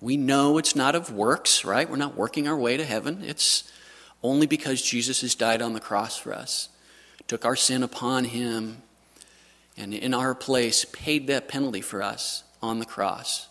We 0.00 0.16
know 0.16 0.58
it's 0.58 0.74
not 0.74 0.96
of 0.96 1.12
works, 1.12 1.64
right? 1.64 1.88
We're 1.88 1.98
not 1.98 2.16
working 2.16 2.48
our 2.48 2.56
way 2.56 2.76
to 2.78 2.84
heaven. 2.84 3.22
It's 3.22 3.70
only 4.24 4.46
because 4.46 4.82
Jesus 4.82 5.20
has 5.20 5.34
died 5.34 5.62
on 5.62 5.74
the 5.74 5.80
cross 5.80 6.16
for 6.16 6.32
us, 6.32 6.70
took 7.28 7.44
our 7.44 7.54
sin 7.54 7.82
upon 7.82 8.24
Him, 8.24 8.82
and 9.76 9.92
in 9.92 10.14
our 10.14 10.34
place 10.34 10.86
paid 10.86 11.28
that 11.28 11.46
penalty 11.46 11.82
for 11.82 12.02
us 12.02 12.42
on 12.62 12.78
the 12.78 12.86
cross. 12.86 13.48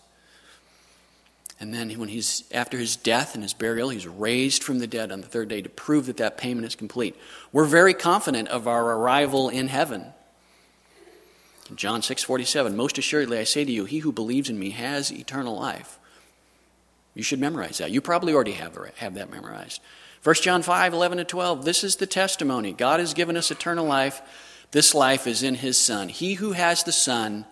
And 1.60 1.72
then 1.72 1.90
when 1.92 2.08
he's 2.08 2.44
after 2.50 2.78
his 2.78 2.96
death 2.96 3.34
and 3.34 3.42
his 3.42 3.54
burial, 3.54 3.88
he's 3.88 4.08
raised 4.08 4.64
from 4.64 4.80
the 4.80 4.88
dead 4.88 5.12
on 5.12 5.20
the 5.20 5.26
third 5.26 5.48
day 5.48 5.62
to 5.62 5.68
prove 5.68 6.06
that 6.06 6.16
that 6.16 6.36
payment 6.36 6.66
is 6.66 6.74
complete. 6.74 7.14
We're 7.52 7.64
very 7.64 7.94
confident 7.94 8.48
of 8.48 8.66
our 8.66 8.96
arrival 8.96 9.48
in 9.48 9.68
heaven. 9.68 10.06
John 11.74 12.02
6:47 12.02 12.74
Most 12.74 12.98
assuredly 12.98 13.38
I 13.38 13.44
say 13.44 13.64
to 13.64 13.70
you 13.70 13.84
he 13.84 14.00
who 14.00 14.10
believes 14.10 14.50
in 14.50 14.58
me 14.58 14.70
has 14.70 15.12
eternal 15.12 15.56
life. 15.56 15.98
You 17.14 17.22
should 17.22 17.38
memorize 17.38 17.78
that. 17.78 17.92
You 17.92 18.00
probably 18.00 18.34
already 18.34 18.52
have, 18.52 18.76
have 18.96 19.14
that 19.14 19.30
memorized. 19.30 19.80
1 20.24 20.34
John 20.36 20.62
5, 20.62 20.94
11 20.94 21.18
to 21.18 21.24
12. 21.24 21.66
This 21.66 21.84
is 21.84 21.96
the 21.96 22.06
testimony. 22.06 22.72
God 22.72 22.98
has 22.98 23.12
given 23.12 23.36
us 23.36 23.50
eternal 23.50 23.84
life. 23.84 24.22
This 24.70 24.94
life 24.94 25.26
is 25.26 25.42
in 25.42 25.54
his 25.54 25.76
Son. 25.76 26.08
He 26.08 26.34
who 26.34 26.52
has 26.52 26.82
the 26.82 26.92
Son 26.92 27.44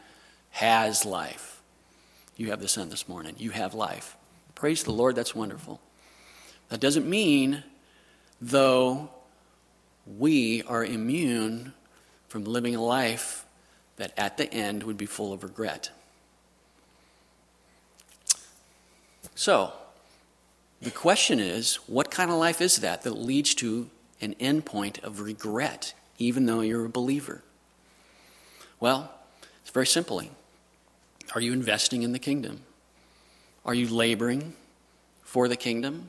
has 0.53 1.05
life. 1.05 1.61
You 2.35 2.49
have 2.49 2.61
the 2.61 2.69
Son 2.69 2.89
this 2.89 3.11
morning. 3.11 3.35
You 3.37 3.51
have 3.51 3.75
life. 3.75 4.17
Praise 4.55 4.85
the 4.85 4.91
Lord. 4.91 5.17
That's 5.17 5.35
wonderful. 5.35 5.83
That 6.71 6.81
doesn't 6.81 7.07
mean, 7.07 7.63
though, 8.41 9.11
we 10.07 10.63
are 10.63 10.83
immune 10.83 11.75
from 12.29 12.45
living 12.45 12.75
a 12.75 12.83
life 12.83 13.45
that 13.97 14.15
at 14.17 14.39
the 14.39 14.51
end 14.51 14.85
would 14.85 14.97
be 14.97 15.05
full 15.05 15.35
of 15.35 15.43
regret. 15.43 15.91
So, 19.35 19.75
the 20.83 20.91
question 20.91 21.39
is 21.39 21.77
what 21.87 22.11
kind 22.11 22.31
of 22.31 22.37
life 22.37 22.61
is 22.61 22.79
that 22.79 23.03
that 23.03 23.13
leads 23.13 23.55
to 23.57 23.89
an 24.21 24.35
endpoint 24.35 25.03
of 25.03 25.21
regret, 25.21 25.95
even 26.19 26.47
though 26.47 26.61
you're 26.61 26.85
a 26.85 26.91
believer? 26.91 27.43
Well, 28.81 29.13
it's 29.63 29.71
very 29.71 29.87
simply 29.87 30.31
are 31.35 31.41
you 31.41 31.53
investing 31.53 32.03
in 32.03 32.13
the 32.13 32.19
kingdom? 32.19 32.61
Are 33.65 33.75
you 33.75 33.89
laboring 33.89 34.55
for 35.23 35.49
the 35.49 35.57
kingdom? 35.57 36.09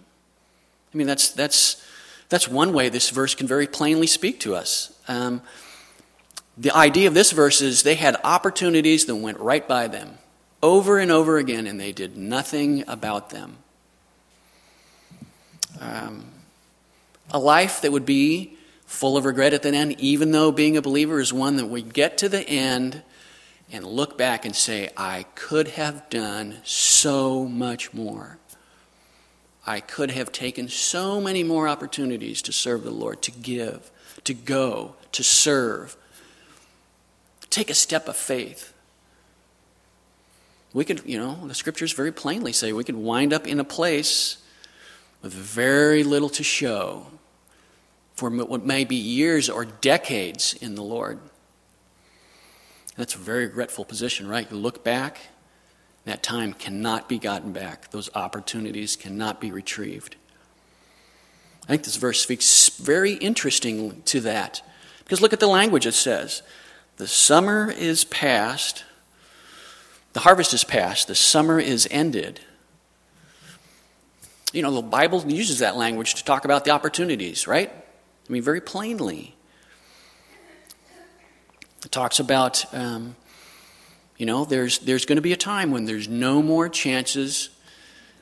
I 0.93 0.97
mean, 0.97 1.07
that's, 1.07 1.29
that's, 1.29 1.81
that's 2.29 2.47
one 2.47 2.73
way 2.73 2.89
this 2.89 3.09
verse 3.09 3.33
can 3.35 3.47
very 3.47 3.67
plainly 3.67 4.07
speak 4.07 4.39
to 4.41 4.55
us. 4.55 4.91
Um, 5.07 5.41
the 6.57 6.75
idea 6.75 7.07
of 7.07 7.13
this 7.13 7.31
verse 7.31 7.61
is 7.61 7.83
they 7.83 7.95
had 7.95 8.17
opportunities 8.23 9.05
that 9.05 9.15
went 9.15 9.39
right 9.39 9.65
by 9.67 9.87
them 9.87 10.17
over 10.61 10.99
and 10.99 11.11
over 11.11 11.37
again, 11.37 11.67
and 11.67 11.79
they 11.79 11.91
did 11.91 12.17
nothing 12.17 12.83
about 12.87 13.29
them. 13.29 13.57
Um, 15.83 16.25
a 17.31 17.39
life 17.39 17.81
that 17.81 17.91
would 17.91 18.05
be 18.05 18.57
full 18.85 19.17
of 19.17 19.25
regret 19.25 19.53
at 19.53 19.63
the 19.63 19.69
end, 19.69 19.99
even 19.99 20.31
though 20.31 20.51
being 20.51 20.77
a 20.77 20.81
believer 20.81 21.19
is 21.19 21.33
one 21.33 21.57
that 21.57 21.65
we 21.65 21.81
get 21.81 22.17
to 22.19 22.29
the 22.29 22.47
end 22.47 23.01
and 23.71 23.85
look 23.85 24.17
back 24.17 24.45
and 24.45 24.55
say, 24.55 24.89
I 24.95 25.25
could 25.35 25.69
have 25.69 26.09
done 26.09 26.59
so 26.63 27.45
much 27.45 27.93
more. 27.93 28.37
I 29.65 29.79
could 29.79 30.11
have 30.11 30.31
taken 30.31 30.67
so 30.67 31.19
many 31.19 31.43
more 31.43 31.67
opportunities 31.67 32.41
to 32.43 32.51
serve 32.51 32.83
the 32.83 32.91
Lord, 32.91 33.21
to 33.23 33.31
give, 33.31 33.89
to 34.25 34.33
go, 34.33 34.95
to 35.13 35.23
serve. 35.23 35.97
Take 37.49 37.69
a 37.69 37.75
step 37.75 38.07
of 38.07 38.15
faith. 38.15 38.73
We 40.73 40.85
could, 40.85 41.03
you 41.05 41.17
know, 41.17 41.47
the 41.47 41.53
scriptures 41.53 41.93
very 41.93 42.11
plainly 42.11 42.51
say 42.51 42.73
we 42.73 42.83
could 42.83 42.95
wind 42.95 43.31
up 43.31 43.47
in 43.47 43.59
a 43.59 43.63
place 43.63 44.42
with 45.23 45.33
very 45.33 46.03
little 46.03 46.29
to 46.29 46.43
show 46.43 47.07
for 48.13 48.29
what 48.29 48.63
may 48.63 48.83
be 48.83 48.95
years 48.95 49.49
or 49.49 49.65
decades 49.65 50.53
in 50.61 50.75
the 50.75 50.83
Lord. 50.83 51.17
That's 52.95 53.15
a 53.15 53.17
very 53.17 53.47
regretful 53.47 53.85
position, 53.85 54.27
right? 54.27 54.49
You 54.51 54.57
look 54.57 54.83
back, 54.83 55.19
that 56.05 56.21
time 56.21 56.53
cannot 56.53 57.09
be 57.09 57.17
gotten 57.17 57.53
back. 57.53 57.89
Those 57.89 58.13
opportunities 58.13 58.95
cannot 58.95 59.41
be 59.41 59.51
retrieved. 59.51 60.15
I 61.63 61.67
think 61.67 61.85
this 61.85 61.95
verse 61.95 62.21
speaks 62.21 62.69
very 62.69 63.13
interesting 63.13 64.03
to 64.03 64.19
that. 64.21 64.61
Because 64.99 65.21
look 65.21 65.33
at 65.33 65.39
the 65.39 65.47
language 65.47 65.87
it 65.87 65.93
says. 65.93 66.43
The 66.97 67.07
summer 67.07 67.71
is 67.71 68.03
past, 68.05 68.83
the 70.11 70.19
harvest 70.19 70.53
is 70.53 70.63
past, 70.63 71.07
the 71.07 71.15
summer 71.15 71.59
is 71.59 71.87
ended. 71.89 72.41
You 74.53 74.61
know, 74.61 74.69
the 74.69 74.83
Bible 74.83 75.23
uses 75.25 75.59
that 75.59 75.75
language 75.75 76.13
to 76.13 76.23
talk 76.23 76.45
about 76.45 76.63
the 76.63 76.69
opportunities, 76.69 77.47
right? 77.47 77.71
I 77.71 78.31
mean, 78.31 78.43
very 78.43 78.61
plainly. 78.61 79.35
It 81.83 81.91
talks 81.91 82.19
about, 82.19 82.63
um, 82.71 83.15
you 84.15 84.27
know, 84.27 84.45
there's, 84.45 84.77
there's 84.77 85.05
going 85.05 85.15
to 85.15 85.23
be 85.23 85.33
a 85.33 85.37
time 85.37 85.71
when 85.71 85.85
there's 85.85 86.07
no 86.07 86.43
more 86.43 86.69
chances 86.69 87.49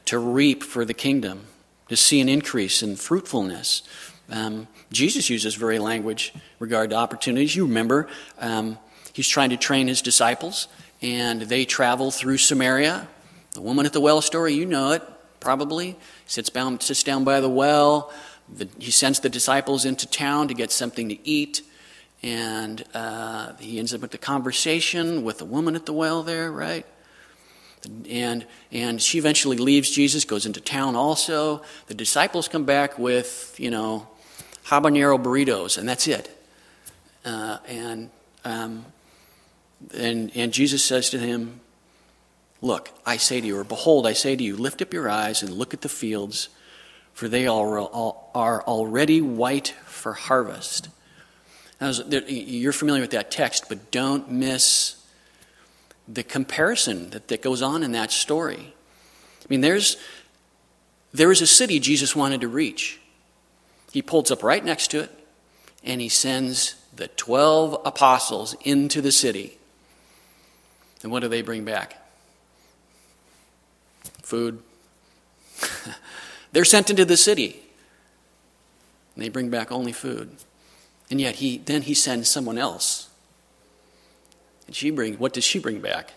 to 0.05 0.17
reap 0.17 0.63
for 0.63 0.85
the 0.85 0.93
kingdom, 0.93 1.47
to 1.89 1.97
see 1.97 2.21
an 2.21 2.29
increase 2.29 2.81
in 2.81 2.95
fruitfulness. 2.95 3.83
Um, 4.29 4.69
Jesus 4.89 5.29
uses 5.29 5.55
very 5.55 5.79
language 5.79 6.33
regard 6.59 6.91
to 6.91 6.95
opportunities. 6.95 7.57
You 7.57 7.65
remember, 7.65 8.07
um, 8.39 8.79
he's 9.11 9.27
trying 9.27 9.49
to 9.49 9.57
train 9.57 9.89
his 9.89 10.01
disciples, 10.01 10.69
and 11.01 11.41
they 11.41 11.65
travel 11.65 12.09
through 12.09 12.37
Samaria. 12.37 13.09
The 13.51 13.61
woman 13.61 13.85
at 13.85 13.91
the 13.91 13.99
well 13.99 14.21
story, 14.21 14.53
you 14.53 14.65
know 14.65 14.91
it 14.91 15.03
probably. 15.41 15.97
Sits 16.25 16.49
down, 16.49 16.79
sits 16.79 17.03
down 17.03 17.25
by 17.25 17.41
the 17.41 17.49
well. 17.49 18.13
The, 18.53 18.69
he 18.79 18.91
sends 18.91 19.19
the 19.19 19.29
disciples 19.29 19.83
into 19.83 20.07
town 20.07 20.47
to 20.47 20.53
get 20.53 20.71
something 20.71 21.09
to 21.09 21.27
eat. 21.27 21.63
And 22.23 22.85
uh, 22.93 23.53
he 23.59 23.79
ends 23.79 23.93
up 23.93 24.01
with 24.01 24.11
the 24.11 24.17
conversation 24.17 25.23
with 25.23 25.39
the 25.39 25.45
woman 25.45 25.75
at 25.75 25.85
the 25.85 25.93
well 25.93 26.23
there, 26.23 26.49
right? 26.51 26.85
And, 28.09 28.45
and 28.71 29.01
she 29.01 29.17
eventually 29.17 29.57
leaves 29.57 29.89
Jesus, 29.89 30.23
goes 30.23 30.45
into 30.45 30.61
town 30.61 30.95
also. 30.95 31.63
The 31.87 31.95
disciples 31.95 32.47
come 32.47 32.63
back 32.63 32.99
with, 32.99 33.55
you 33.57 33.71
know, 33.71 34.07
habanero 34.65 35.21
burritos, 35.21 35.77
and 35.77 35.89
that's 35.89 36.07
it. 36.07 36.29
Uh, 37.25 37.57
and, 37.67 38.09
um, 38.45 38.85
and, 39.95 40.31
and 40.35 40.53
Jesus 40.53 40.83
says 40.83 41.09
to 41.09 41.17
him, 41.17 41.59
Look, 42.61 42.91
I 43.05 43.17
say 43.17 43.41
to 43.41 43.47
you, 43.47 43.57
or 43.57 43.63
behold, 43.63 44.05
I 44.05 44.13
say 44.13 44.35
to 44.35 44.43
you, 44.43 44.55
lift 44.55 44.81
up 44.81 44.93
your 44.93 45.09
eyes 45.09 45.41
and 45.41 45.51
look 45.51 45.73
at 45.73 45.81
the 45.81 45.89
fields, 45.89 46.49
for 47.13 47.27
they 47.27 47.47
are, 47.47 47.79
already 47.79 49.19
white 49.19 49.69
for 49.85 50.13
harvest. 50.13 50.89
You're 51.79 52.73
familiar 52.73 53.01
with 53.01 53.11
that 53.11 53.31
text, 53.31 53.65
but 53.67 53.89
don't 53.89 54.31
miss 54.31 55.03
the 56.07 56.23
comparison 56.23 57.09
that, 57.11 57.29
that 57.29 57.41
goes 57.41 57.63
on 57.63 57.81
in 57.81 57.93
that 57.93 58.11
story. 58.11 58.73
I 59.39 59.45
mean, 59.49 59.61
there's, 59.61 59.97
there 61.11 61.31
is 61.31 61.41
a 61.41 61.47
city 61.47 61.79
Jesus 61.79 62.15
wanted 62.15 62.41
to 62.41 62.47
reach. 62.47 62.99
He 63.91 64.03
pulls 64.03 64.29
up 64.29 64.43
right 64.43 64.63
next 64.63 64.89
to 64.91 64.99
it, 64.99 65.11
and 65.83 65.99
he 65.99 66.09
sends 66.09 66.75
the 66.95 67.07
12 67.07 67.81
apostles 67.85 68.55
into 68.63 69.01
the 69.01 69.11
city. 69.11 69.57
And 71.01 71.11
what 71.11 71.21
do 71.21 71.27
they 71.27 71.41
bring 71.41 71.65
back? 71.65 72.00
Food. 74.31 74.63
They're 76.53 76.63
sent 76.63 76.89
into 76.89 77.03
the 77.03 77.17
city. 77.17 77.63
And 79.13 79.25
they 79.25 79.27
bring 79.27 79.49
back 79.49 79.73
only 79.73 79.91
food. 79.91 80.37
And 81.09 81.19
yet 81.19 81.35
he 81.35 81.57
then 81.57 81.81
he 81.81 81.93
sends 81.93 82.29
someone 82.29 82.57
else. 82.57 83.09
And 84.67 84.73
she 84.73 84.89
brings 84.89 85.19
what 85.19 85.33
does 85.33 85.43
she 85.43 85.59
bring 85.59 85.81
back? 85.81 86.13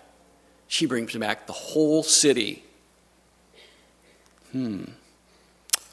She 0.69 0.87
brings 0.87 1.13
back 1.17 1.49
the 1.49 1.53
whole 1.53 2.05
city. 2.05 2.63
Hmm. 4.53 4.85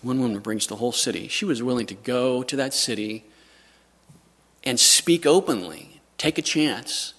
One 0.03 0.21
woman 0.21 0.37
brings 0.41 0.67
the 0.67 0.75
whole 0.75 0.91
city. 0.91 1.27
She 1.27 1.45
was 1.45 1.63
willing 1.63 1.87
to 1.87 1.95
go 1.95 2.43
to 2.43 2.55
that 2.55 2.75
city 2.75 3.23
and 4.63 4.79
speak 4.79 5.25
openly, 5.25 6.01
take 6.19 6.37
a 6.37 6.43
chance, 6.43 7.15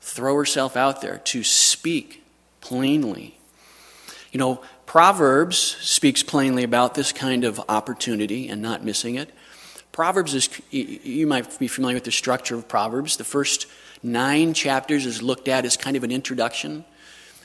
throw 0.00 0.34
herself 0.34 0.78
out 0.78 1.02
there 1.02 1.18
to 1.18 1.44
speak 1.44 2.24
plainly. 2.62 3.37
You 4.32 4.38
know, 4.38 4.62
Proverbs 4.86 5.58
speaks 5.58 6.22
plainly 6.22 6.62
about 6.62 6.94
this 6.94 7.12
kind 7.12 7.44
of 7.44 7.60
opportunity 7.68 8.48
and 8.48 8.60
not 8.60 8.84
missing 8.84 9.14
it. 9.14 9.30
Proverbs 9.92 10.34
is, 10.34 10.48
you 10.70 11.26
might 11.26 11.58
be 11.58 11.68
familiar 11.68 11.96
with 11.96 12.04
the 12.04 12.12
structure 12.12 12.54
of 12.54 12.68
Proverbs. 12.68 13.16
The 13.16 13.24
first 13.24 13.66
nine 14.02 14.54
chapters 14.54 15.06
is 15.06 15.22
looked 15.22 15.48
at 15.48 15.64
as 15.64 15.76
kind 15.76 15.96
of 15.96 16.04
an 16.04 16.12
introduction. 16.12 16.84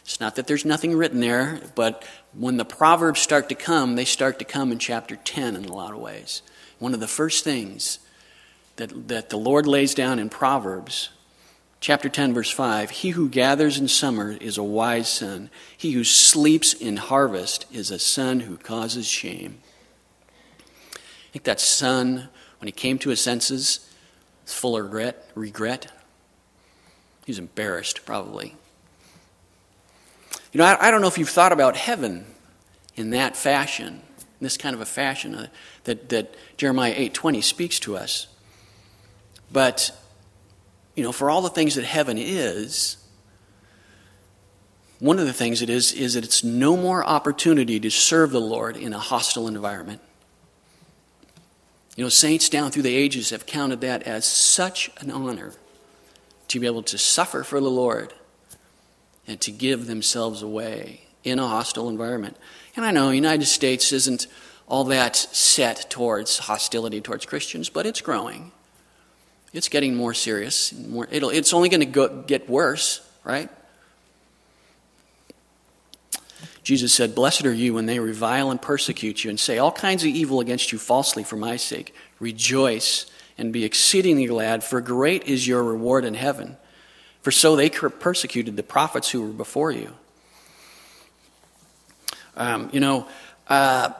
It's 0.03 0.19
not 0.19 0.35
that 0.35 0.47
there's 0.47 0.65
nothing 0.65 0.95
written 0.95 1.19
there, 1.19 1.61
but 1.75 2.03
when 2.33 2.57
the 2.57 2.65
Proverbs 2.65 3.21
start 3.21 3.49
to 3.49 3.55
come, 3.55 3.95
they 3.95 4.05
start 4.05 4.39
to 4.39 4.45
come 4.45 4.71
in 4.71 4.77
chapter 4.77 5.15
10 5.15 5.55
in 5.55 5.65
a 5.65 5.73
lot 5.73 5.93
of 5.93 5.99
ways. 5.99 6.41
One 6.79 6.93
of 6.93 6.99
the 6.99 7.07
first 7.07 7.43
things 7.43 7.99
that, 8.75 9.07
that 9.07 9.29
the 9.29 9.37
Lord 9.37 9.65
lays 9.65 9.93
down 9.93 10.19
in 10.19 10.29
Proverbs, 10.29 11.09
chapter 11.83 12.07
10, 12.07 12.33
verse 12.33 12.49
5 12.49 12.89
He 12.89 13.09
who 13.09 13.27
gathers 13.27 13.77
in 13.77 13.89
summer 13.89 14.31
is 14.31 14.57
a 14.57 14.63
wise 14.63 15.09
son, 15.09 15.49
he 15.75 15.91
who 15.91 16.03
sleeps 16.05 16.73
in 16.73 16.95
harvest 16.95 17.65
is 17.71 17.91
a 17.91 17.99
son 17.99 18.39
who 18.41 18.57
causes 18.57 19.05
shame. 19.05 19.59
I 20.95 20.97
think 21.33 21.43
that 21.43 21.59
son, 21.59 22.29
when 22.59 22.67
he 22.67 22.71
came 22.71 22.97
to 22.99 23.09
his 23.09 23.21
senses, 23.21 23.89
was 24.45 24.53
full 24.53 24.77
of 24.77 24.85
regret. 24.85 25.29
regret. 25.35 25.91
He 27.25 27.31
was 27.31 27.39
embarrassed, 27.39 28.05
probably. 28.05 28.55
You 30.53 30.59
know, 30.59 30.65
I, 30.65 30.87
I 30.87 30.91
don't 30.91 31.01
know 31.01 31.07
if 31.07 31.17
you've 31.17 31.29
thought 31.29 31.51
about 31.51 31.75
heaven 31.75 32.25
in 32.95 33.09
that 33.09 33.35
fashion, 33.35 33.87
in 34.19 34.39
this 34.39 34.55
kind 34.55 34.73
of 34.73 34.79
a 34.79 34.85
fashion 34.85 35.35
uh, 35.35 35.47
that, 35.83 36.07
that 36.09 36.35
Jeremiah 36.55 36.95
8.20 36.95 37.43
speaks 37.43 37.79
to 37.79 37.97
us. 37.97 38.27
But, 39.51 39.91
you 40.95 41.03
know, 41.03 41.11
for 41.11 41.29
all 41.29 41.41
the 41.41 41.49
things 41.49 41.75
that 41.75 41.85
heaven 41.85 42.17
is, 42.17 42.97
one 44.99 45.19
of 45.19 45.25
the 45.25 45.33
things 45.33 45.61
it 45.61 45.69
is 45.69 45.91
is 45.91 46.13
that 46.13 46.23
it's 46.23 46.43
no 46.43 46.77
more 46.77 47.03
opportunity 47.03 47.79
to 47.79 47.89
serve 47.89 48.31
the 48.31 48.39
Lord 48.39 48.77
in 48.77 48.93
a 48.93 48.99
hostile 48.99 49.47
environment. 49.47 50.01
You 51.95 52.05
know, 52.05 52.09
saints 52.09 52.49
down 52.49 52.71
through 52.71 52.83
the 52.83 52.95
ages 52.95 53.31
have 53.31 53.45
counted 53.45 53.81
that 53.81 54.03
as 54.03 54.25
such 54.25 54.89
an 54.97 55.11
honor 55.11 55.53
to 56.47 56.59
be 56.59 56.67
able 56.67 56.83
to 56.83 56.97
suffer 56.97 57.43
for 57.43 57.59
the 57.59 57.69
Lord 57.69 58.13
and 59.27 59.39
to 59.41 59.51
give 59.51 59.87
themselves 59.87 60.41
away 60.41 61.01
in 61.23 61.39
a 61.39 61.47
hostile 61.47 61.89
environment. 61.89 62.37
And 62.75 62.85
I 62.85 62.91
know 62.91 63.09
the 63.09 63.15
United 63.15 63.45
States 63.45 63.91
isn't 63.91 64.27
all 64.67 64.85
that 64.85 65.15
set 65.15 65.89
towards 65.89 66.39
hostility 66.39 67.01
towards 67.01 67.25
Christians, 67.25 67.69
but 67.69 67.85
it's 67.85 68.01
growing. 68.01 68.51
It's 69.53 69.69
getting 69.69 69.95
more 69.95 70.13
serious. 70.13 70.73
More, 70.73 71.07
it's 71.11 71.53
only 71.53 71.69
going 71.69 71.91
to 71.91 72.23
get 72.25 72.49
worse, 72.49 73.07
right? 73.23 73.49
Jesus 76.63 76.93
said, 76.93 77.13
Blessed 77.13 77.45
are 77.45 77.53
you 77.53 77.73
when 77.73 77.85
they 77.85 77.99
revile 77.99 78.49
and 78.49 78.61
persecute 78.61 79.23
you 79.23 79.29
and 79.29 79.39
say 79.39 79.57
all 79.57 79.71
kinds 79.71 80.03
of 80.03 80.09
evil 80.09 80.39
against 80.39 80.71
you 80.71 80.79
falsely 80.79 81.23
for 81.23 81.35
my 81.35 81.57
sake. 81.57 81.93
Rejoice 82.19 83.05
and 83.37 83.51
be 83.51 83.65
exceedingly 83.65 84.25
glad, 84.25 84.63
for 84.63 84.79
great 84.81 85.25
is 85.25 85.47
your 85.47 85.63
reward 85.63 86.05
in 86.05 86.13
heaven. 86.13 86.57
For 87.21 87.31
so 87.31 87.55
they 87.55 87.69
persecuted 87.69 88.57
the 88.57 88.63
prophets 88.63 89.09
who 89.09 89.21
were 89.21 89.33
before 89.33 89.71
you. 89.71 89.93
Um, 92.35 92.69
you 92.73 92.79
know, 92.79 93.07
uh, 93.47 93.91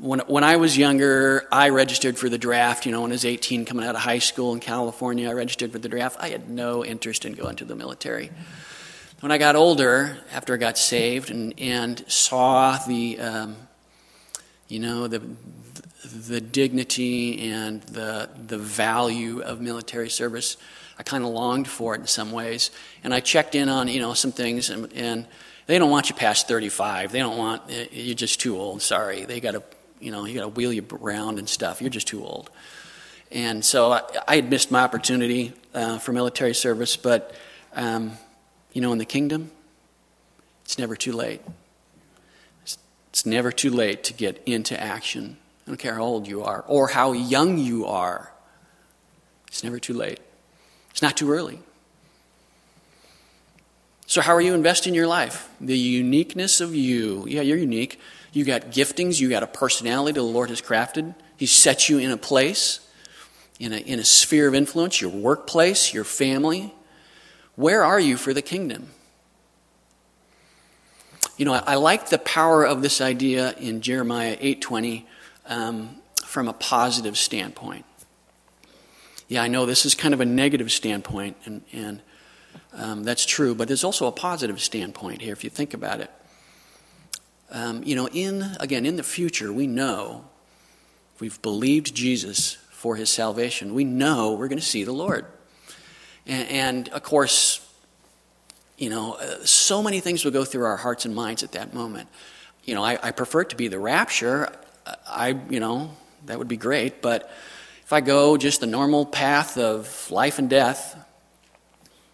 when, 0.00 0.20
when 0.20 0.44
I 0.44 0.56
was 0.56 0.76
younger, 0.76 1.46
I 1.50 1.70
registered 1.70 2.18
for 2.18 2.28
the 2.28 2.38
draft. 2.38 2.86
You 2.86 2.92
know, 2.92 3.02
when 3.02 3.12
I 3.12 3.14
was 3.14 3.24
18, 3.24 3.64
coming 3.64 3.86
out 3.86 3.94
of 3.94 4.00
high 4.00 4.18
school 4.18 4.52
in 4.52 4.60
California, 4.60 5.28
I 5.28 5.32
registered 5.32 5.72
for 5.72 5.78
the 5.78 5.88
draft. 5.88 6.16
I 6.20 6.28
had 6.28 6.48
no 6.50 6.84
interest 6.84 7.24
in 7.24 7.32
going 7.32 7.56
to 7.56 7.64
the 7.64 7.74
military. 7.74 8.30
When 9.20 9.32
I 9.32 9.38
got 9.38 9.56
older, 9.56 10.18
after 10.32 10.54
I 10.54 10.56
got 10.58 10.76
saved 10.76 11.30
and, 11.30 11.58
and 11.58 12.04
saw 12.10 12.76
the, 12.86 13.18
um, 13.18 13.56
you 14.68 14.78
know, 14.78 15.08
the, 15.08 15.22
the 16.04 16.40
dignity 16.40 17.50
and 17.50 17.82
the, 17.84 18.28
the 18.46 18.58
value 18.58 19.40
of 19.40 19.60
military 19.60 20.10
service, 20.10 20.58
I 20.98 21.02
kind 21.02 21.24
of 21.24 21.30
longed 21.30 21.68
for 21.68 21.94
it 21.94 22.00
in 22.00 22.06
some 22.06 22.32
ways. 22.32 22.70
And 23.02 23.14
I 23.14 23.20
checked 23.20 23.54
in 23.54 23.68
on, 23.68 23.88
you 23.88 24.00
know, 24.00 24.12
some 24.12 24.32
things, 24.32 24.68
and, 24.68 24.92
and 24.92 25.26
they 25.66 25.78
don't 25.78 25.90
want 25.90 26.10
you 26.10 26.14
past 26.14 26.46
35. 26.48 27.12
They 27.12 27.18
don't 27.18 27.38
want, 27.38 27.62
you're 27.90 28.14
just 28.14 28.40
too 28.40 28.58
old, 28.58 28.82
sorry. 28.82 29.24
They 29.24 29.40
got 29.40 29.52
to, 29.52 29.62
you 30.00 30.10
know, 30.10 30.24
you 30.24 30.34
got 30.34 30.42
to 30.42 30.48
wheel 30.48 30.72
you 30.72 30.84
around 30.92 31.38
and 31.38 31.48
stuff. 31.48 31.80
You're 31.80 31.90
just 31.90 32.08
too 32.08 32.24
old. 32.24 32.50
And 33.30 33.64
so 33.64 33.92
I, 33.92 34.02
I 34.28 34.36
had 34.36 34.50
missed 34.50 34.70
my 34.70 34.82
opportunity 34.82 35.52
uh, 35.74 35.98
for 35.98 36.12
military 36.12 36.54
service, 36.54 36.96
but, 36.96 37.34
um, 37.74 38.12
you 38.72 38.80
know, 38.80 38.92
in 38.92 38.98
the 38.98 39.04
kingdom, 39.04 39.50
it's 40.64 40.78
never 40.78 40.96
too 40.96 41.12
late. 41.12 41.40
It's, 42.62 42.78
it's 43.10 43.26
never 43.26 43.50
too 43.50 43.70
late 43.70 44.04
to 44.04 44.12
get 44.12 44.42
into 44.46 44.80
action. 44.80 45.38
I 45.66 45.70
don't 45.70 45.78
care 45.78 45.94
how 45.94 46.02
old 46.02 46.28
you 46.28 46.42
are 46.42 46.64
or 46.68 46.88
how 46.88 47.12
young 47.12 47.58
you 47.58 47.86
are. 47.86 48.32
It's 49.48 49.64
never 49.64 49.78
too 49.78 49.94
late. 49.94 50.20
It's 50.90 51.02
not 51.02 51.16
too 51.16 51.30
early. 51.30 51.60
So, 54.06 54.20
how 54.20 54.34
are 54.34 54.40
you 54.40 54.54
investing 54.54 54.94
your 54.94 55.08
life? 55.08 55.48
The 55.60 55.76
uniqueness 55.76 56.60
of 56.60 56.74
you. 56.74 57.24
Yeah, 57.26 57.40
you're 57.40 57.58
unique. 57.58 57.98
You 58.36 58.44
got 58.44 58.64
giftings, 58.64 59.18
you 59.18 59.30
got 59.30 59.42
a 59.42 59.46
personality 59.46 60.12
that 60.12 60.20
the 60.20 60.26
Lord 60.26 60.50
has 60.50 60.60
crafted. 60.60 61.14
He 61.38 61.46
set 61.46 61.88
you 61.88 61.96
in 61.96 62.10
a 62.10 62.18
place, 62.18 62.80
in 63.58 63.72
a, 63.72 63.78
in 63.78 63.98
a 63.98 64.04
sphere 64.04 64.46
of 64.46 64.54
influence, 64.54 65.00
your 65.00 65.08
workplace, 65.08 65.94
your 65.94 66.04
family. 66.04 66.74
Where 67.54 67.82
are 67.82 67.98
you 67.98 68.18
for 68.18 68.34
the 68.34 68.42
kingdom? 68.42 68.90
You 71.38 71.46
know, 71.46 71.54
I, 71.54 71.62
I 71.66 71.74
like 71.76 72.10
the 72.10 72.18
power 72.18 72.62
of 72.62 72.82
this 72.82 73.00
idea 73.00 73.54
in 73.54 73.80
Jeremiah 73.80 74.36
8:20 74.36 75.04
um, 75.46 75.96
from 76.22 76.46
a 76.46 76.52
positive 76.52 77.16
standpoint. 77.16 77.86
Yeah, 79.28 79.44
I 79.44 79.48
know 79.48 79.64
this 79.64 79.86
is 79.86 79.94
kind 79.94 80.12
of 80.12 80.20
a 80.20 80.26
negative 80.26 80.70
standpoint, 80.70 81.38
and, 81.46 81.62
and 81.72 82.02
um, 82.74 83.02
that's 83.02 83.24
true, 83.24 83.54
but 83.54 83.66
there's 83.66 83.82
also 83.82 84.06
a 84.06 84.12
positive 84.12 84.60
standpoint 84.60 85.22
here 85.22 85.32
if 85.32 85.42
you 85.42 85.48
think 85.48 85.72
about 85.72 86.02
it. 86.02 86.10
Um, 87.50 87.82
you 87.84 87.94
know, 87.94 88.08
in, 88.08 88.42
again, 88.60 88.84
in 88.86 88.96
the 88.96 89.02
future, 89.02 89.52
we 89.52 89.66
know 89.66 90.24
we've 91.20 91.40
believed 91.42 91.94
Jesus 91.94 92.54
for 92.70 92.96
his 92.96 93.08
salvation. 93.08 93.74
We 93.74 93.84
know 93.84 94.34
we're 94.34 94.48
going 94.48 94.58
to 94.58 94.64
see 94.64 94.84
the 94.84 94.92
Lord. 94.92 95.26
And, 96.26 96.48
and 96.48 96.88
of 96.90 97.02
course, 97.02 97.60
you 98.76 98.90
know, 98.90 99.14
uh, 99.14 99.44
so 99.44 99.82
many 99.82 100.00
things 100.00 100.24
will 100.24 100.32
go 100.32 100.44
through 100.44 100.64
our 100.64 100.76
hearts 100.76 101.04
and 101.04 101.14
minds 101.14 101.42
at 101.42 101.52
that 101.52 101.72
moment. 101.72 102.08
You 102.64 102.74
know, 102.74 102.82
I, 102.82 102.98
I 103.02 103.10
prefer 103.12 103.42
it 103.42 103.50
to 103.50 103.56
be 103.56 103.68
the 103.68 103.78
rapture. 103.78 104.52
I, 105.06 105.38
you 105.48 105.60
know, 105.60 105.92
that 106.26 106.38
would 106.38 106.48
be 106.48 106.56
great, 106.56 107.00
but 107.00 107.30
if 107.84 107.92
I 107.92 108.00
go 108.00 108.36
just 108.36 108.60
the 108.60 108.66
normal 108.66 109.06
path 109.06 109.56
of 109.56 110.10
life 110.10 110.38
and 110.38 110.50
death, 110.50 110.96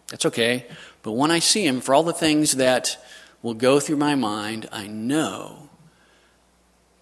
that's 0.09 0.27
okay. 0.27 0.67
But 1.03 1.13
when 1.13 1.31
I 1.31 1.39
see 1.39 1.67
him, 1.67 1.81
for 1.81 1.95
all 1.95 2.03
the 2.03 2.13
things 2.13 2.53
that 2.53 3.03
will 3.43 3.55
go 3.55 3.81
through 3.81 3.97
my 3.97 4.15
mind, 4.15 4.69
I 4.71 4.87
know 4.87 5.69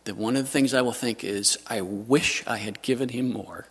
that 0.05 0.17
one 0.17 0.37
of 0.37 0.45
the 0.45 0.51
things 0.51 0.73
I 0.73 0.81
will 0.81 0.93
think 0.93 1.23
is, 1.23 1.59
I 1.67 1.83
wish 1.83 2.43
I 2.47 2.57
had 2.57 2.83
given 2.83 3.11
him 3.11 3.33
more. 3.33 3.67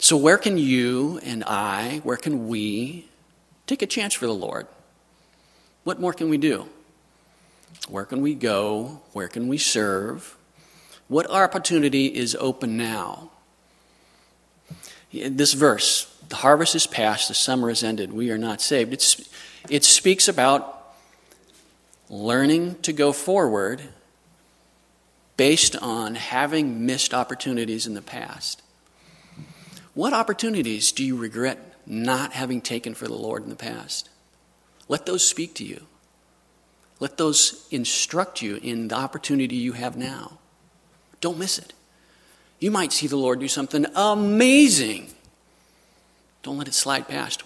So, 0.00 0.16
where 0.16 0.38
can 0.38 0.58
you 0.58 1.20
and 1.24 1.44
I, 1.44 2.00
where 2.02 2.16
can 2.16 2.48
we 2.48 3.08
take 3.66 3.82
a 3.82 3.86
chance 3.86 4.14
for 4.14 4.26
the 4.26 4.34
Lord? 4.34 4.66
What 5.84 6.00
more 6.00 6.12
can 6.12 6.28
we 6.28 6.38
do? 6.38 6.68
Where 7.88 8.04
can 8.04 8.20
we 8.20 8.34
go? 8.34 9.00
Where 9.12 9.28
can 9.28 9.48
we 9.48 9.58
serve? 9.58 10.36
What 11.08 11.30
opportunity 11.30 12.06
is 12.06 12.36
open 12.38 12.76
now? 12.76 13.30
This 15.12 15.54
verse, 15.54 16.14
the 16.28 16.36
harvest 16.36 16.74
is 16.74 16.86
past, 16.86 17.28
the 17.28 17.34
summer 17.34 17.70
is 17.70 17.82
ended, 17.82 18.12
we 18.12 18.30
are 18.30 18.38
not 18.38 18.60
saved. 18.60 18.92
It's, 18.92 19.28
it 19.68 19.84
speaks 19.84 20.28
about 20.28 20.94
learning 22.10 22.76
to 22.82 22.92
go 22.92 23.12
forward 23.12 23.82
based 25.36 25.76
on 25.76 26.16
having 26.16 26.84
missed 26.84 27.14
opportunities 27.14 27.86
in 27.86 27.94
the 27.94 28.02
past. 28.02 28.62
What 29.94 30.12
opportunities 30.12 30.92
do 30.92 31.04
you 31.04 31.16
regret 31.16 31.58
not 31.86 32.32
having 32.32 32.60
taken 32.60 32.94
for 32.94 33.06
the 33.06 33.14
Lord 33.14 33.42
in 33.44 33.50
the 33.50 33.56
past? 33.56 34.08
Let 34.88 35.06
those 35.06 35.26
speak 35.26 35.54
to 35.54 35.64
you. 35.64 35.86
Let 37.00 37.16
those 37.16 37.66
instruct 37.70 38.42
you 38.42 38.56
in 38.56 38.88
the 38.88 38.96
opportunity 38.96 39.56
you 39.56 39.72
have 39.72 39.96
now. 39.96 40.38
Don't 41.20 41.38
miss 41.38 41.58
it. 41.58 41.72
You 42.58 42.70
might 42.70 42.92
see 42.92 43.06
the 43.06 43.16
Lord 43.16 43.38
do 43.38 43.48
something 43.48 43.86
amazing. 43.94 45.12
Don't 46.42 46.58
let 46.58 46.68
it 46.68 46.74
slide 46.74 47.08
past. 47.08 47.42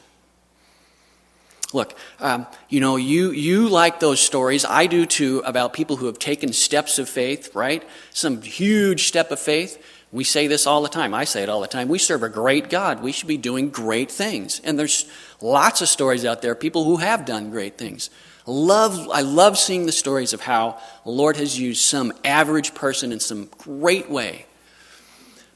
Look, 1.73 1.95
um, 2.21 2.47
you 2.69 2.81
know, 2.81 2.97
you, 2.97 3.31
you 3.31 3.69
like 3.69 3.99
those 3.99 4.21
stories. 4.21 4.65
I 4.65 4.87
do 4.87 5.07
too 5.07 5.43
about 5.47 5.73
people 5.73 5.97
who 5.97 6.07
have 6.07 6.19
taken 6.19 6.53
steps 6.53 6.99
of 6.99 7.09
faith, 7.09 7.55
right? 7.55 7.83
Some 8.13 8.43
huge 8.43 9.09
step 9.09 9.31
of 9.31 9.41
faith. 9.41 9.83
We 10.13 10.25
say 10.25 10.47
this 10.47 10.67
all 10.67 10.83
the 10.83 10.91
time. 10.91 11.15
I 11.15 11.25
say 11.25 11.43
it 11.43 11.49
all 11.49 11.63
the 11.63 11.67
time. 11.67 11.89
We 11.89 11.99
serve 11.99 12.23
a 12.23 12.29
great 12.29 12.69
God. 12.69 13.03
We 13.03 13.13
should 13.13 13.29
be 13.29 13.39
doing 13.39 13.71
great 13.71 14.11
things. 14.11 14.61
And 14.63 14.79
there's 14.79 15.07
lots 15.41 15.81
of 15.81 15.89
stories 15.89 16.27
out 16.27 16.43
there, 16.43 16.55
people 16.55 16.85
who 16.85 16.99
have 16.99 17.25
done 17.25 17.51
great 17.51 17.79
things. 17.79 18.11
Love, 18.45 19.09
I 19.11 19.23
love 19.23 19.57
seeing 19.57 19.87
the 19.87 19.93
stories 19.93 20.35
of 20.35 20.43
how 20.43 20.79
the 21.05 21.11
Lord 21.11 21.37
has 21.37 21.59
used 21.59 21.81
some 21.81 22.13
average 22.25 22.75
person 22.75 23.13
in 23.13 23.21
some 23.21 23.49
great 23.57 24.11
way. 24.11 24.45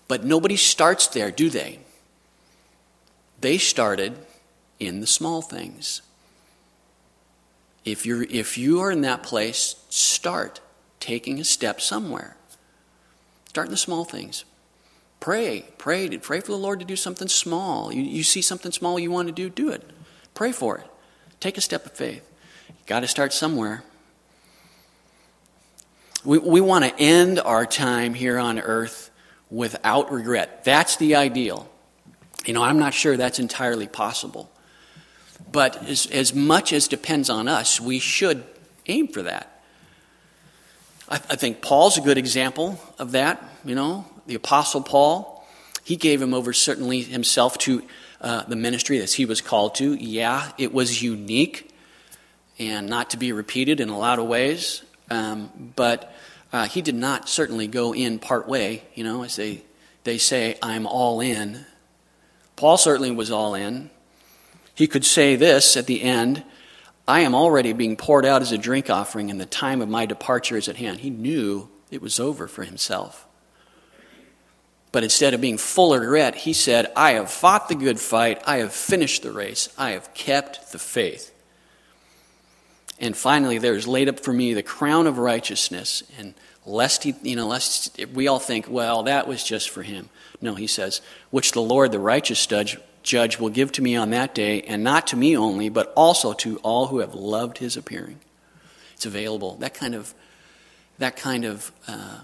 But 0.09 0.25
nobody 0.25 0.57
starts 0.57 1.09
there, 1.09 1.31
do 1.31 1.51
they? 1.51 1.81
They 3.41 3.59
started 3.59 4.17
in 4.79 5.01
the 5.01 5.07
small 5.07 5.43
things. 5.43 6.03
If, 7.85 8.05
you're, 8.05 8.25
if 8.25 8.59
you 8.59 8.81
are 8.81 8.91
in 8.91 9.03
that 9.03 9.23
place, 9.23 9.77
start 9.89 10.61
taking 10.99 11.39
a 11.39 11.45
step 11.45 11.81
somewhere. 11.81 12.37
Start 13.49 13.69
in 13.69 13.71
the 13.71 13.77
small 13.77 14.05
things. 14.05 14.45
Pray, 15.21 15.65
pray, 15.79 16.09
pray 16.19 16.41
for 16.41 16.53
the 16.53 16.59
Lord 16.59 16.81
to 16.81 16.85
do 16.85 16.97
something 16.97 17.29
small. 17.29 17.93
You, 17.93 18.03
you 18.03 18.23
see 18.23 18.43
something 18.43 18.73
small 18.73 18.99
you 18.99 19.11
want 19.11 19.29
to 19.29 19.33
do, 19.33 19.49
do 19.49 19.71
it. 19.71 19.83
Pray 20.35 20.53
for 20.53 20.79
it. 20.79 20.87
Take 21.41 21.57
a 21.57 21.61
step 21.61 21.87
of 21.87 21.93
faith. 21.93 22.23
You 22.69 22.75
got 22.87 23.01
to 23.01 23.09
start 23.09 23.33
somewhere. 23.33 23.83
We, 26.25 26.39
we 26.39 26.61
want 26.61 26.85
to 26.85 26.95
end 26.99 27.39
our 27.39 27.65
time 27.65 28.15
here 28.15 28.39
on 28.39 28.59
earth 28.59 29.11
without 29.49 30.11
regret. 30.11 30.65
That's 30.65 30.97
the 30.97 31.15
ideal. 31.15 31.71
You 32.47 32.55
know, 32.55 32.63
I'm 32.63 32.79
not 32.79 32.95
sure 32.95 33.17
that's 33.17 33.39
entirely 33.39 33.89
possible. 33.89 34.51
But 35.51 35.83
as, 35.89 36.07
as 36.07 36.35
much 36.35 36.73
as 36.73 36.89
depends 36.89 37.29
on 37.29 37.49
us, 37.49 37.81
we 37.81 37.99
should 37.99 38.45
aim 38.87 39.09
for 39.09 39.23
that. 39.23 39.63
I, 41.09 41.17
I 41.17 41.37
think 41.37 41.61
Paul's 41.61 41.99
a 41.99 42.01
good 42.01 42.19
example 42.19 42.81
of 42.99 43.13
that. 43.13 43.43
You 43.65 43.75
know, 43.75 44.07
the 44.27 44.37
Apostle 44.37 44.83
Paul, 44.83 45.47
he 45.85 45.97
gave 45.97 46.23
him 46.23 46.33
over 46.33 46.53
certainly 46.53 47.03
himself 47.03 47.59
to 47.59 47.83
uh, 48.21 48.45
the 48.45 48.57
ministry 48.57 48.99
that 48.99 49.13
he 49.13 49.25
was 49.25 49.41
called 49.41 49.75
to. 49.77 49.95
Yeah, 49.95 50.53
it 50.57 50.73
was 50.73 51.03
unique 51.03 51.71
and 52.59 52.89
not 52.89 53.11
to 53.11 53.17
be 53.17 53.33
repeated 53.33 53.81
in 53.81 53.89
a 53.89 53.99
lot 53.99 54.19
of 54.19 54.27
ways. 54.27 54.83
Um, 55.11 55.73
but 55.77 56.15
uh, 56.53 56.67
he 56.67 56.81
did 56.81 56.95
not 56.95 57.29
certainly 57.29 57.67
go 57.67 57.93
in 57.93 58.19
part 58.19 58.49
way, 58.49 58.83
you 58.95 59.05
know, 59.05 59.25
as 59.25 59.37
they, 59.37 59.63
they 60.05 60.19
say, 60.19 60.59
I'm 60.63 60.87
all 60.87 61.21
in. 61.21 61.67
Paul 62.57 62.79
certainly 62.79 63.11
was 63.11 63.31
all 63.31 63.55
in. 63.55 63.91
He 64.75 64.87
could 64.87 65.05
say 65.05 65.37
this 65.37 65.77
at 65.77 65.87
the 65.87 66.03
end 66.03 66.43
I 67.09 67.21
am 67.21 67.35
already 67.35 67.73
being 67.73 67.97
poured 67.97 68.27
out 68.27 68.43
as 68.43 68.51
a 68.51 68.59
drink 68.59 68.91
offering, 68.91 69.31
and 69.31 69.41
the 69.41 69.47
time 69.47 69.81
of 69.81 69.89
my 69.89 70.07
departure 70.07 70.57
is 70.57 70.69
at 70.69 70.77
hand. 70.77 71.01
He 71.01 71.11
knew 71.11 71.69
it 71.91 72.03
was 72.03 72.19
over 72.19 72.49
for 72.49 72.65
himself. 72.65 73.27
But 74.91 75.05
instead 75.05 75.35
of 75.35 75.41
being 75.41 75.59
full 75.59 75.95
of 75.95 76.01
regret, 76.01 76.35
he 76.35 76.53
said, 76.53 76.91
I 76.97 77.13
have 77.13 77.31
fought 77.31 77.69
the 77.69 77.75
good 77.75 78.01
fight, 78.01 78.43
I 78.47 78.57
have 78.57 78.73
finished 78.73 79.23
the 79.23 79.31
race, 79.31 79.69
I 79.79 79.91
have 79.91 80.13
kept 80.15 80.73
the 80.73 80.79
faith. 80.79 81.33
And 82.99 83.17
finally, 83.17 83.59
there 83.59 83.75
is 83.75 83.87
laid 83.87 84.09
up 84.09 84.21
for 84.21 84.33
me 84.33 84.55
the 84.55 84.63
crown 84.63 85.07
of 85.07 85.19
righteousness. 85.19 86.03
And 86.19 86.35
lest 86.67 87.05
he, 87.05 87.15
you 87.23 87.37
know, 87.37 87.47
lest 87.47 87.99
we 88.13 88.29
all 88.29 88.41
think, 88.41 88.67
well, 88.69 89.05
that 89.05 89.27
was 89.27 89.43
just 89.43 89.71
for 89.71 89.83
him. 89.83 90.09
No, 90.41 90.55
he 90.55 90.67
says, 90.67 91.01
which 91.31 91.53
the 91.53 91.63
Lord, 91.63 91.93
the 91.93 92.01
righteous 92.01 92.45
judge, 92.47 92.77
judge, 93.03 93.39
will 93.39 93.49
give 93.49 93.73
to 93.73 93.83
me 93.83 93.97
on 93.97 94.11
that 94.11 94.35
day, 94.35 94.63
and 94.63 94.83
not 94.83 95.07
to 95.09 95.17
me 95.17 95.37
only, 95.37 95.69
but 95.69 95.93
also 95.97 96.33
to 96.35 96.59
all 96.59 96.89
who 96.89 96.99
have 96.99 97.15
loved 97.15 97.59
his 97.59 97.77
appearing. 97.77 98.19
It's 98.95 99.07
available. 99.07 99.57
That 99.57 99.75
kind 99.75 99.95
of, 99.95 100.13
that 100.99 101.17
kind 101.17 101.45
of 101.45 101.71
uh, 101.87 102.21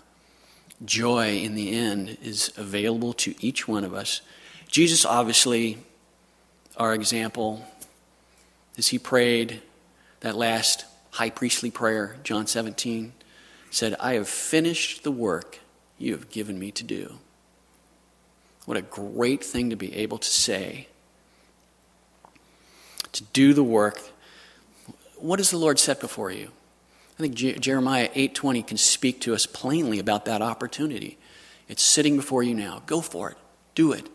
joy 0.84 1.36
in 1.38 1.54
the 1.54 1.76
end 1.76 2.18
is 2.22 2.52
available 2.56 3.12
to 3.14 3.34
each 3.40 3.68
one 3.68 3.84
of 3.84 3.94
us. 3.94 4.22
Jesus, 4.66 5.04
obviously, 5.04 5.78
our 6.76 6.94
example, 6.94 7.64
as 8.76 8.88
he 8.88 8.98
prayed 8.98 9.62
that 10.20 10.36
last 10.36 10.84
high 11.12 11.30
priestly 11.30 11.70
prayer, 11.70 12.16
John 12.24 12.46
17, 12.46 13.12
said, 13.72 13.96
I 13.98 14.14
have 14.14 14.28
finished 14.28 15.02
the 15.02 15.10
work 15.10 15.58
you 15.98 16.12
have 16.12 16.30
given 16.30 16.58
me 16.58 16.70
to 16.72 16.84
do. 16.84 17.18
What 18.66 18.76
a 18.76 18.82
great 18.82 19.42
thing 19.42 19.70
to 19.70 19.76
be 19.76 19.94
able 19.96 20.18
to 20.18 20.28
say. 20.28 20.88
To 23.12 23.24
do 23.32 23.52
the 23.54 23.64
work. 23.64 24.00
What 25.16 25.38
has 25.38 25.50
the 25.50 25.58
Lord 25.58 25.78
set 25.78 26.00
before 26.00 26.30
you? 26.30 26.50
I 27.18 27.22
think 27.22 27.34
Jeremiah 27.34 28.08
8:20 28.14 28.62
can 28.62 28.76
speak 28.76 29.20
to 29.22 29.34
us 29.34 29.46
plainly 29.46 29.98
about 29.98 30.24
that 30.24 30.42
opportunity. 30.42 31.18
It's 31.68 31.82
sitting 31.82 32.16
before 32.16 32.42
you 32.42 32.54
now. 32.54 32.82
Go 32.86 33.00
for 33.00 33.30
it. 33.30 33.36
Do 33.74 33.92
it. 33.92 34.08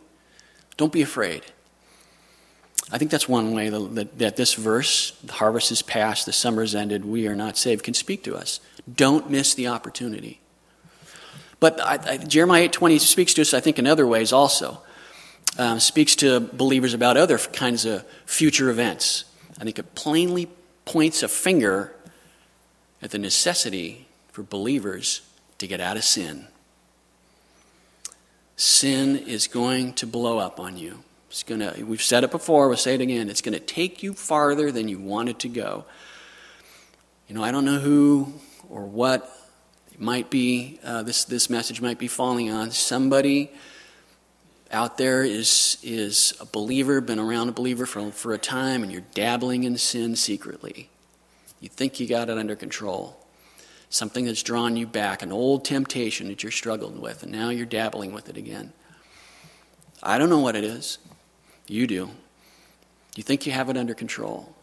Don't 0.77 0.91
be 0.91 1.01
afraid. 1.01 1.43
I 2.91 2.97
think 2.97 3.11
that's 3.11 3.27
one 3.27 3.53
way 3.53 3.69
that, 3.69 4.17
that 4.17 4.37
this 4.37 4.53
verse, 4.53 5.11
the 5.23 5.33
harvest 5.33 5.71
is 5.71 5.81
past, 5.81 6.25
the 6.25 6.33
summer 6.33 6.63
is 6.63 6.73
ended, 6.73 7.03
we 7.03 7.27
are 7.27 7.35
not 7.35 7.57
saved, 7.57 7.83
can 7.83 7.93
speak 7.93 8.23
to 8.23 8.35
us. 8.35 8.61
Don't 8.93 9.29
miss 9.29 9.53
the 9.53 9.67
opportunity. 9.67 10.39
But 11.59 11.81
I, 11.81 11.99
I, 12.13 12.17
Jeremiah 12.17 12.69
8.20 12.69 12.99
speaks 13.01 13.33
to 13.33 13.41
us, 13.41 13.53
I 13.53 13.59
think, 13.59 13.77
in 13.77 13.87
other 13.87 14.07
ways 14.07 14.31
also. 14.31 14.81
Um, 15.57 15.79
speaks 15.79 16.15
to 16.17 16.39
believers 16.39 16.93
about 16.93 17.17
other 17.17 17.37
kinds 17.37 17.83
of 17.85 18.05
future 18.25 18.69
events. 18.69 19.25
I 19.59 19.63
think 19.63 19.79
it 19.79 19.95
plainly 19.95 20.49
points 20.85 21.23
a 21.23 21.27
finger 21.27 21.93
at 23.01 23.11
the 23.11 23.17
necessity 23.17 24.07
for 24.31 24.43
believers 24.43 25.21
to 25.57 25.67
get 25.67 25.81
out 25.81 25.97
of 25.97 26.03
sin. 26.03 26.47
Sin 28.55 29.17
is 29.17 29.47
going 29.47 29.93
to 29.93 30.07
blow 30.07 30.37
up 30.37 30.59
on 30.59 30.77
you. 30.77 31.03
It's 31.29 31.43
going 31.43 31.59
to, 31.59 31.83
we've 31.83 32.01
said 32.01 32.23
it 32.23 32.31
before, 32.31 32.67
we'll 32.67 32.77
say 32.77 32.95
it 32.95 33.01
again. 33.01 33.29
It's 33.29 33.41
going 33.41 33.53
to 33.53 33.59
take 33.59 34.01
you 34.01 34.13
farther 34.13 34.71
than 34.71 34.87
you 34.87 34.97
wanted 34.97 35.39
to 35.39 35.49
go. 35.49 35.85
You 37.27 37.35
know, 37.35 37.43
I 37.43 37.51
don't 37.51 37.65
know 37.65 37.79
who 37.79 38.33
or 38.69 38.85
what 38.85 39.29
it 39.91 39.99
might 39.99 40.29
be, 40.29 40.79
uh, 40.83 41.03
this, 41.03 41.25
this 41.25 41.49
message 41.49 41.81
might 41.81 41.99
be 41.99 42.07
falling 42.07 42.49
on. 42.49 42.71
Somebody 42.71 43.51
out 44.71 44.97
there 44.97 45.23
is, 45.23 45.77
is 45.83 46.33
a 46.39 46.45
believer, 46.45 47.01
been 47.01 47.19
around 47.19 47.49
a 47.49 47.53
believer 47.53 47.85
for, 47.85 48.11
for 48.11 48.33
a 48.33 48.37
time, 48.37 48.83
and 48.83 48.91
you're 48.91 49.03
dabbling 49.13 49.63
in 49.63 49.77
sin 49.77 50.15
secretly. 50.15 50.89
You 51.59 51.69
think 51.69 51.99
you 51.99 52.07
got 52.07 52.29
it 52.29 52.37
under 52.37 52.55
control. 52.55 53.17
Something 53.89 54.25
that's 54.25 54.43
drawn 54.43 54.75
you 54.75 54.85
back, 54.85 55.21
an 55.21 55.31
old 55.31 55.63
temptation 55.63 56.27
that 56.27 56.43
you're 56.43 56.51
struggling 56.51 57.01
with, 57.01 57.23
and 57.23 57.31
now 57.31 57.49
you're 57.49 57.65
dabbling 57.65 58.13
with 58.13 58.29
it 58.29 58.37
again. 58.37 58.73
I 60.03 60.17
don't 60.17 60.29
know 60.29 60.39
what 60.39 60.55
it 60.55 60.63
is. 60.63 60.99
You 61.67 61.87
do. 61.87 62.09
You 63.15 63.23
think 63.23 63.45
you 63.45 63.51
have 63.51 63.69
it 63.69 63.77
under 63.77 63.93
control. 63.93 64.53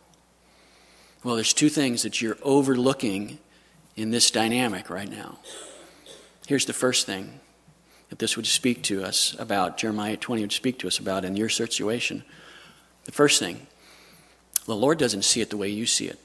Well, 1.22 1.34
there's 1.36 1.52
two 1.52 1.68
things 1.68 2.02
that 2.02 2.20
you're 2.20 2.38
overlooking 2.42 3.38
in 3.96 4.10
this 4.10 4.30
dynamic 4.30 4.90
right 4.90 5.10
now. 5.10 5.38
Here's 6.46 6.66
the 6.66 6.72
first 6.72 7.06
thing 7.06 7.40
that 8.10 8.18
this 8.18 8.36
would 8.36 8.46
speak 8.46 8.82
to 8.84 9.02
us 9.02 9.34
about, 9.38 9.78
Jeremiah 9.78 10.16
20 10.16 10.42
would 10.42 10.52
speak 10.52 10.78
to 10.80 10.86
us 10.86 10.98
about 10.98 11.24
in 11.24 11.36
your 11.36 11.48
situation. 11.48 12.22
The 13.04 13.12
first 13.12 13.38
thing, 13.38 13.66
the 14.66 14.76
Lord 14.76 14.98
doesn't 14.98 15.22
see 15.22 15.40
it 15.40 15.50
the 15.50 15.56
way 15.56 15.68
you 15.68 15.86
see 15.86 16.06
it. 16.06 16.18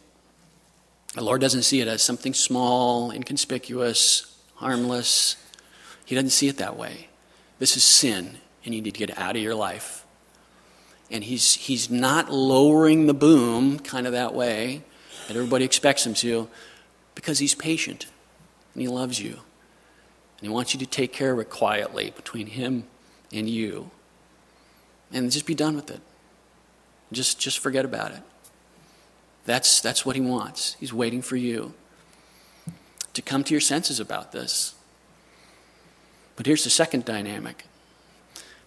The 1.16 1.24
Lord 1.24 1.42
doesn't 1.42 1.64
see 1.64 1.82
it 1.82 1.88
as 1.88 2.04
something 2.04 2.34
small, 2.34 3.12
inconspicuous, 3.12 4.38
harmless. 4.56 5.36
He 6.06 6.16
doesn't 6.16 6.30
see 6.30 6.48
it 6.48 6.58
that 6.58 6.78
way. 6.78 7.08
This 7.58 7.76
is 7.76 7.84
sin, 7.84 8.38
and 8.64 8.76
you 8.76 8.82
need 8.82 8.94
to 8.94 9.00
get 9.00 9.10
it 9.10 9.18
out 9.18 9.36
of 9.36 9.42
your 9.42 9.56
life. 9.56 10.06
And 11.12 11.24
he's, 11.24 11.56
he's 11.56 11.90
not 11.90 12.32
lowering 12.32 13.08
the 13.08 13.14
boom 13.14 13.80
kind 13.80 14.06
of 14.06 14.14
that 14.14 14.34
way 14.34 14.84
that 15.28 15.36
everybody 15.36 15.66
expects 15.66 16.06
him 16.06 16.14
to 16.16 16.48
because 17.16 17.40
he's 17.40 17.56
patient 17.56 18.06
and 18.74 18.82
he 18.82 18.88
loves 18.88 19.20
you. 19.20 19.32
And 19.34 20.48
he 20.48 20.50
wants 20.50 20.74
you 20.74 20.80
to 20.80 20.86
take 20.86 21.12
care 21.12 21.34
of 21.34 21.40
it 21.40 21.50
quietly 21.50 22.14
between 22.16 22.48
him 22.48 22.86
and 23.34 23.50
you. 23.50 23.92
And 25.12 25.32
just 25.32 25.46
be 25.46 25.56
done 25.56 25.76
with 25.76 25.90
it. 25.90 26.02
Just, 27.12 27.40
just 27.40 27.60
forget 27.60 27.86
about 27.86 28.12
it. 28.12 28.22
That's, 29.46 29.82
that's 29.82 30.06
what 30.06 30.16
he 30.16 30.22
wants. 30.22 30.76
He's 30.80 30.94
waiting 30.94 31.22
for 31.22 31.36
you 31.36 31.74
to 33.14 33.22
come 33.22 33.44
to 33.44 33.54
your 33.54 33.62
senses 33.62 34.00
about 34.00 34.32
this. 34.32 34.76
But 36.36 36.46
here's 36.46 36.64
the 36.64 36.70
second 36.70 37.04
dynamic 37.06 37.66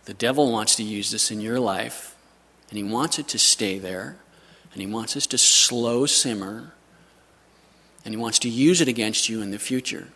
the 0.05 0.15
devil 0.15 0.51
wants 0.51 0.75
to 0.77 0.83
use 0.83 1.11
this 1.11 1.31
in 1.31 1.41
your 1.41 1.61
life, 1.61 2.12
and 2.73 2.79
he 2.79 2.83
wants 2.83 3.19
it 3.19 3.29
to 3.29 3.39
stay 3.39 3.79
there, 3.79 4.17
and 4.73 4.81
he 4.81 4.87
wants 4.87 5.15
us 5.15 5.27
to 5.27 5.37
slow 5.37 6.07
simmer, 6.07 6.73
and 8.03 8.15
he 8.15 8.17
wants 8.19 8.39
to 8.39 8.49
use 8.49 8.81
it 8.81 8.89
against 8.89 9.29
you 9.29 9.43
in 9.43 9.51
the 9.51 9.59
future. 9.59 10.09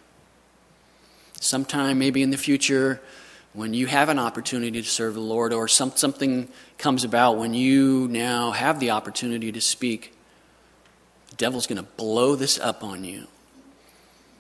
Sometime, 1.39 1.99
maybe 1.99 2.23
in 2.23 2.31
the 2.31 2.39
future, 2.39 3.03
when 3.53 3.75
you 3.75 3.87
have 3.89 4.09
an 4.09 4.19
opportunity 4.19 4.81
to 4.81 4.89
serve 4.89 5.13
the 5.13 5.21
Lord, 5.21 5.53
or 5.53 5.69
some, 5.69 5.93
something 5.97 6.49
comes 6.79 7.05
about 7.05 7.37
when 7.37 7.53
you 7.53 8.09
now 8.09 8.53
have 8.53 8.81
the 8.81 8.89
opportunity 8.89 9.53
to 9.53 9.61
speak, 9.61 10.15
the 11.29 11.37
devil's 11.37 11.67
going 11.67 11.77
to 11.77 11.91
blow 11.99 12.37
this 12.37 12.59
up 12.59 12.83
on 12.83 13.05
you. 13.05 13.27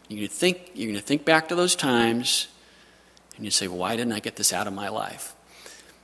You're 0.08 0.20
going 0.20 0.28
to 0.28 0.34
think, 0.34 0.70
you're 0.74 0.90
going 0.90 0.98
to 0.98 1.06
think 1.06 1.26
back 1.26 1.48
to 1.48 1.54
those 1.54 1.76
times, 1.76 2.48
and 3.36 3.44
you 3.44 3.50
say, 3.50 3.68
"Why 3.68 3.94
didn't 3.94 4.14
I 4.14 4.20
get 4.20 4.36
this 4.36 4.54
out 4.54 4.66
of 4.66 4.72
my 4.72 4.88
life?" 4.88 5.34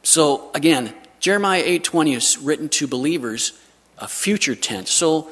So 0.03 0.51
again, 0.55 0.93
Jeremiah 1.23 1.63
8:20 1.63 2.17
is 2.17 2.37
written 2.37 2.69
to 2.71 2.89
believers, 2.89 3.53
a 3.97 4.09
future 4.09 4.57
tense. 4.57 4.91
So 4.91 5.31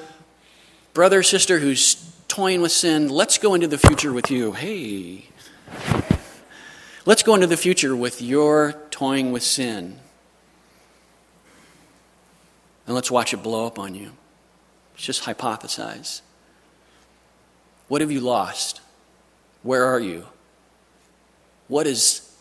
brother, 0.94 1.24
sister 1.24 1.58
who's 1.58 1.96
toying 2.28 2.62
with 2.62 2.70
sin, 2.70 3.08
let's 3.08 3.38
go 3.38 3.54
into 3.54 3.66
the 3.66 3.76
future 3.76 4.12
with 4.12 4.30
you. 4.30 4.52
Hey. 4.52 5.24
Let's 7.04 7.24
go 7.24 7.34
into 7.34 7.48
the 7.48 7.56
future 7.56 7.96
with 7.96 8.22
your 8.22 8.74
toying 8.92 9.32
with 9.32 9.42
sin. 9.42 9.98
And 12.86 12.94
let's 12.94 13.10
watch 13.10 13.34
it 13.34 13.42
blow 13.42 13.66
up 13.66 13.76
on 13.76 13.96
you. 13.96 14.12
Just 14.94 15.24
hypothesize. 15.24 16.20
What 17.88 18.00
have 18.00 18.12
you 18.12 18.20
lost? 18.20 18.80
Where 19.64 19.84
are 19.86 19.98
you? 19.98 20.26
What 21.66 21.88
is 21.88 22.32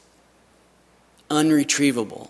unretrievable? 1.31 2.29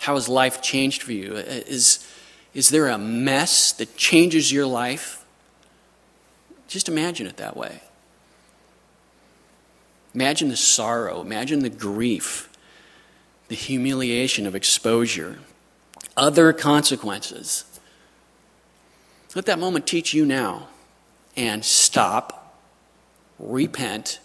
How 0.00 0.14
has 0.14 0.28
life 0.28 0.62
changed 0.62 1.02
for 1.02 1.12
you? 1.12 1.36
Is, 1.36 2.06
is 2.54 2.68
there 2.68 2.88
a 2.88 2.98
mess 2.98 3.72
that 3.72 3.96
changes 3.96 4.52
your 4.52 4.66
life? 4.66 5.24
Just 6.68 6.88
imagine 6.88 7.26
it 7.26 7.36
that 7.36 7.56
way. 7.56 7.80
Imagine 10.14 10.48
the 10.48 10.56
sorrow, 10.56 11.20
imagine 11.20 11.60
the 11.60 11.68
grief, 11.68 12.48
the 13.48 13.54
humiliation 13.54 14.46
of 14.46 14.54
exposure, 14.54 15.38
other 16.16 16.52
consequences. 16.52 17.64
Let 19.34 19.44
that 19.44 19.58
moment 19.58 19.86
teach 19.86 20.14
you 20.14 20.24
now 20.24 20.68
and 21.36 21.62
stop, 21.62 22.58
repent, 23.38 24.20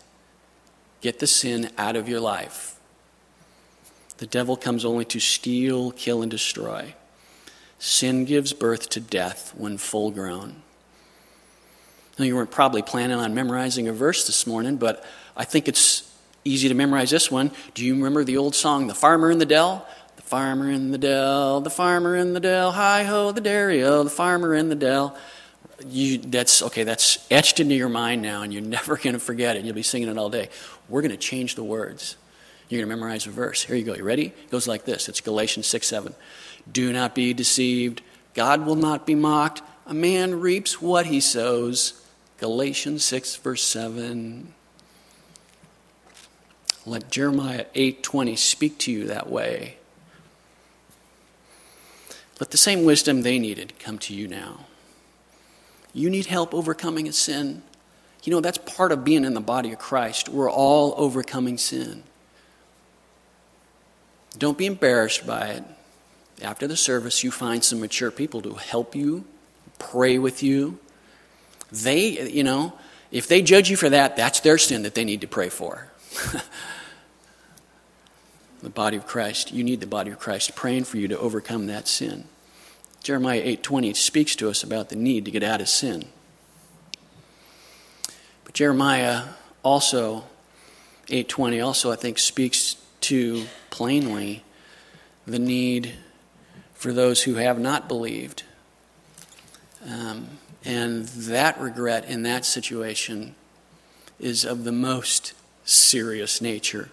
get 1.02 1.20
the 1.20 1.28
sin 1.28 1.70
out 1.78 1.98
of 1.98 2.08
your 2.08 2.22
life. 2.22 2.80
The 4.22 4.28
devil 4.28 4.56
comes 4.56 4.86
only 4.86 5.04
to 5.06 5.20
steal, 5.20 5.90
kill, 5.94 6.22
and 6.22 6.30
destroy. 6.30 6.94
Sin 7.80 8.24
gives 8.24 8.54
birth 8.54 8.88
to 8.90 9.00
death 9.00 9.52
when 9.58 9.80
full 9.80 10.12
grown. 10.12 10.58
Now, 12.20 12.26
you 12.26 12.36
weren't 12.36 12.52
probably 12.52 12.84
planning 12.84 13.18
on 13.18 13.34
memorizing 13.34 13.88
a 13.88 13.94
verse 13.94 14.28
this 14.28 14.46
morning, 14.46 14.78
but 14.78 15.04
I 15.36 15.44
think 15.44 15.68
it's 15.68 16.08
easy 16.46 16.68
to 16.68 16.76
memorize 16.76 17.10
this 17.10 17.32
one. 17.32 17.50
Do 17.74 17.84
you 17.84 17.96
remember 17.96 18.24
the 18.24 18.38
old 18.38 18.54
song, 18.54 18.86
The 18.86 18.94
Farmer 18.94 19.32
in 19.32 19.40
the 19.40 19.46
Dell? 19.48 19.88
The 20.18 20.22
farmer 20.22 20.70
in 20.70 20.92
the 20.92 21.00
dell, 21.00 21.62
the 21.62 21.72
farmer 21.72 22.16
in 22.16 22.34
the 22.34 22.40
dell, 22.40 22.72
hi 22.72 23.04
ho, 23.04 23.32
the 23.32 23.42
dairy-o, 23.42 24.04
the 24.04 24.10
farmer 24.12 24.54
in 24.54 24.70
the 24.70 24.76
dell. 24.76 25.18
You, 25.88 26.20
that's 26.20 26.62
okay, 26.62 26.84
that's 26.84 27.26
etched 27.32 27.60
into 27.60 27.74
your 27.74 27.90
mind 27.90 28.22
now, 28.22 28.44
and 28.44 28.54
you're 28.54 28.62
never 28.80 28.98
going 28.98 29.14
to 29.14 29.20
forget 29.20 29.58
it. 29.58 29.66
You'll 29.66 29.74
be 29.74 29.82
singing 29.82 30.10
it 30.10 30.18
all 30.20 30.30
day. 30.30 30.50
We're 30.90 31.02
going 31.02 31.10
to 31.10 31.18
change 31.18 31.56
the 31.56 31.64
words. 31.64 32.18
You're 32.72 32.80
going 32.80 32.90
to 32.90 32.96
memorize 32.96 33.28
a 33.28 33.32
verse. 33.32 33.64
Here 33.64 33.76
you 33.76 33.84
go. 33.84 33.96
You 33.96 34.04
ready? 34.06 34.28
It 34.28 34.50
goes 34.50 34.66
like 34.66 34.86
this 34.86 35.10
it's 35.10 35.20
Galatians 35.20 35.68
6 35.68 35.86
7. 35.86 36.16
Do 36.72 36.94
not 36.94 37.14
be 37.14 37.34
deceived. 37.34 38.02
God 38.34 38.66
will 38.66 38.78
not 38.78 39.06
be 39.06 39.14
mocked. 39.14 39.62
A 39.86 39.94
man 39.94 40.40
reaps 40.40 40.82
what 40.82 41.08
he 41.08 41.20
sows. 41.20 42.02
Galatians 42.38 43.04
6, 43.04 43.36
verse 43.36 43.62
7. 43.62 44.54
Let 46.86 47.12
Jeremiah 47.12 47.66
8:20 47.76 48.38
speak 48.38 48.78
to 48.80 48.92
you 48.92 49.06
that 49.06 49.30
way. 49.30 49.76
Let 52.40 52.52
the 52.52 52.58
same 52.58 52.86
wisdom 52.86 53.22
they 53.22 53.38
needed 53.38 53.74
come 53.80 54.00
to 54.00 54.16
you 54.16 54.30
now. 54.30 54.66
You 55.94 56.10
need 56.10 56.28
help 56.28 56.54
overcoming 56.54 57.06
a 57.10 57.12
sin. 57.12 57.64
You 58.24 58.32
know, 58.32 58.40
that's 58.40 58.58
part 58.60 58.94
of 58.94 59.04
being 59.04 59.26
in 59.26 59.34
the 59.34 59.42
body 59.42 59.74
of 59.74 59.80
Christ. 59.80 60.30
We're 60.30 60.50
all 60.50 60.94
overcoming 60.96 61.58
sin. 61.58 62.04
Don't 64.38 64.58
be 64.58 64.66
embarrassed 64.66 65.26
by 65.26 65.48
it. 65.50 65.64
After 66.42 66.68
the 66.68 66.78
service, 66.78 67.24
you 67.24 67.32
find 67.32 67.64
some 67.64 67.80
mature 67.80 68.12
people 68.12 68.42
to 68.42 68.54
help 68.54 68.96
you, 68.96 69.26
pray 69.78 70.18
with 70.18 70.42
you. 70.42 70.80
They, 71.72 72.30
you 72.30 72.44
know, 72.44 72.74
if 73.12 73.28
they 73.28 73.42
judge 73.42 73.70
you 73.70 73.78
for 73.78 73.90
that, 73.90 74.16
that's 74.16 74.40
their 74.40 74.58
sin 74.58 74.84
that 74.84 74.96
they 74.96 75.06
need 75.06 75.22
to 75.22 75.28
pray 75.28 75.50
for. 75.50 75.92
the 78.62 78.70
body 78.70 78.98
of 78.98 79.06
Christ. 79.06 79.52
You 79.52 79.64
need 79.64 79.80
the 79.80 79.88
body 79.88 80.12
of 80.12 80.20
Christ 80.20 80.56
praying 80.56 80.86
for 80.86 80.98
you 80.98 81.08
to 81.08 81.20
overcome 81.20 81.68
that 81.68 81.88
sin. 81.88 82.26
Jeremiah 83.04 83.42
8:20 83.42 83.96
speaks 83.96 84.36
to 84.38 84.50
us 84.50 84.64
about 84.64 84.90
the 84.90 84.96
need 84.96 85.26
to 85.26 85.32
get 85.32 85.44
out 85.44 85.62
of 85.62 85.70
sin. 85.70 86.06
But 88.46 88.54
Jeremiah 88.54 89.24
also 89.64 90.26
8:20 91.08 91.60
also 91.66 91.92
I 91.92 91.96
think 91.96 92.20
speaks 92.20 92.76
to 93.02 93.46
plainly 93.70 94.44
the 95.26 95.40
need 95.40 95.94
for 96.74 96.92
those 96.92 97.24
who 97.24 97.36
have 97.36 97.60
not 97.60 97.88
believed. 97.88 98.44
Um, 99.88 100.38
and 100.64 101.06
that 101.08 101.60
regret 101.60 102.06
in 102.06 102.24
that 102.24 102.46
situation 102.46 103.36
is 104.20 104.46
of 104.46 104.64
the 104.64 104.72
most 104.72 105.34
serious 105.66 106.42
nature. 106.42 106.90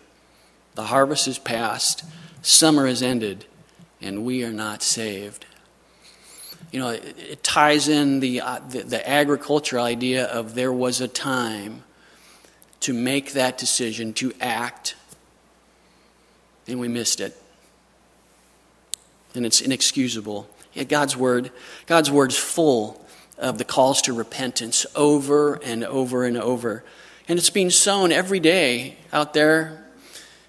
The 0.75 0.85
harvest 0.85 1.29
is 1.29 1.39
past, 1.39 2.05
summer 2.43 2.87
is 2.87 3.03
ended, 3.03 3.45
and 4.01 4.25
we 4.25 4.45
are 4.45 4.53
not 4.53 4.83
saved. 4.83 5.45
You 6.71 6.81
know, 6.81 6.89
it, 6.91 7.17
it 7.19 7.43
ties 7.43 7.89
in 7.89 8.21
the, 8.21 8.41
uh, 8.41 8.61
the, 8.69 8.83
the 8.83 9.09
agricultural 9.09 9.85
idea 9.85 10.27
of 10.27 10.55
there 10.55 10.73
was 10.73 11.01
a 11.01 11.09
time 11.09 11.83
to 12.81 12.93
make 12.93 13.33
that 13.33 13.59
decision, 13.59 14.13
to 14.15 14.33
act, 14.41 14.95
and 16.69 16.79
we 16.79 16.89
missed 16.89 17.21
it. 17.21 17.37
And 19.35 19.45
it's 19.45 19.61
inexcusable. 19.61 20.49
Yeah, 20.73 20.85
God's 20.85 21.17
word, 21.17 21.51
God's 21.87 22.11
word's 22.11 22.37
full 22.37 23.05
of 23.39 23.59
the 23.59 23.65
calls 23.65 24.03
to 24.03 24.13
repentance 24.13 24.87
over 24.95 25.55
and 25.55 25.85
over 25.85 26.25
and 26.25 26.37
over. 26.37 26.85
And 27.29 27.39
it's 27.39 27.51
being 27.51 27.71
sown 27.71 28.13
every 28.13 28.41
day 28.41 28.97
out 29.13 29.35
there 29.35 29.85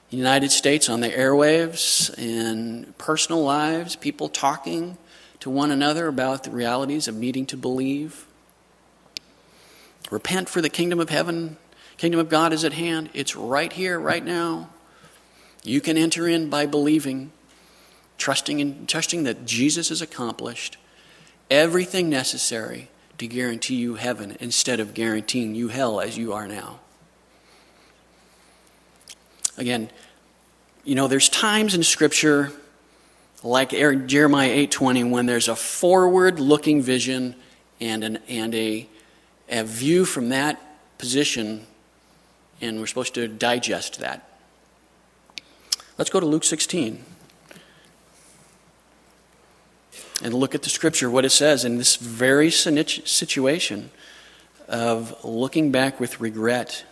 the 0.09 0.17
United 0.17 0.51
States 0.51 0.89
on 0.89 1.01
the 1.01 1.09
airwaves, 1.09 2.17
in 2.17 2.93
personal 2.97 3.43
lives, 3.43 3.95
people 3.95 4.27
talking 4.27 4.97
to 5.39 5.51
one 5.51 5.69
another 5.69 6.07
about 6.07 6.43
the 6.43 6.51
realities 6.51 7.07
of 7.07 7.15
needing 7.15 7.45
to 7.45 7.55
believe. 7.55 8.25
Repent 10.09 10.49
for 10.49 10.61
the 10.61 10.69
kingdom 10.69 10.99
of 10.99 11.09
heaven, 11.09 11.57
kingdom 11.97 12.19
of 12.19 12.27
God 12.27 12.53
is 12.53 12.63
at 12.65 12.73
hand. 12.73 13.11
It's 13.13 13.35
right 13.35 13.71
here, 13.71 13.99
right 13.99 14.25
now. 14.25 14.69
You 15.63 15.81
can 15.81 15.97
enter 15.97 16.27
in 16.27 16.49
by 16.49 16.65
believing, 16.65 17.31
trusting 18.17 18.59
in, 18.59 18.87
trusting 18.87 19.23
that 19.23 19.45
Jesus 19.45 19.89
has 19.89 20.01
accomplished 20.01 20.77
everything 21.49 22.09
necessary 22.09 22.89
to 23.17 23.27
guarantee 23.27 23.75
you 23.75 23.95
heaven 23.95 24.37
instead 24.39 24.79
of 24.79 24.93
guaranteeing 24.93 25.55
you 25.55 25.67
hell 25.67 25.99
as 25.99 26.17
you 26.17 26.31
are 26.33 26.47
now. 26.47 26.79
Again, 29.57 29.89
you 30.85 30.95
know, 30.95 31.07
there's 31.07 31.27
times 31.27 31.75
in 31.75 31.83
Scripture, 31.83 32.53
like 33.43 33.71
Jeremiah 33.71 34.51
8:20, 34.51 35.03
when 35.03 35.25
there's 35.25 35.49
a 35.49 35.55
forward-looking 35.55 36.81
vision 36.81 37.35
and 37.81 38.03
an 38.03 38.19
and 38.29 38.55
a 38.55 38.87
a 39.49 39.63
view 39.63 40.05
from 40.05 40.29
that 40.29 40.61
position, 40.97 41.65
and 42.61 42.79
we're 42.79 42.87
supposed 42.87 43.15
to 43.15 43.27
digest 43.27 43.99
that. 43.99 44.28
Let's 45.99 46.09
go 46.09 46.21
to 46.21 46.25
Luke 46.25 46.45
16 46.45 47.03
and 50.23 50.33
look 50.33 50.55
at 50.55 50.61
the 50.61 50.69
scripture, 50.69 51.09
what 51.09 51.25
it 51.25 51.31
says 51.31 51.65
in 51.65 51.77
this 51.77 51.97
very 51.97 52.49
situation 52.49 53.91
of 54.69 55.25
looking 55.25 55.73
back 55.73 55.99
with 55.99 56.21
regret 56.21 56.85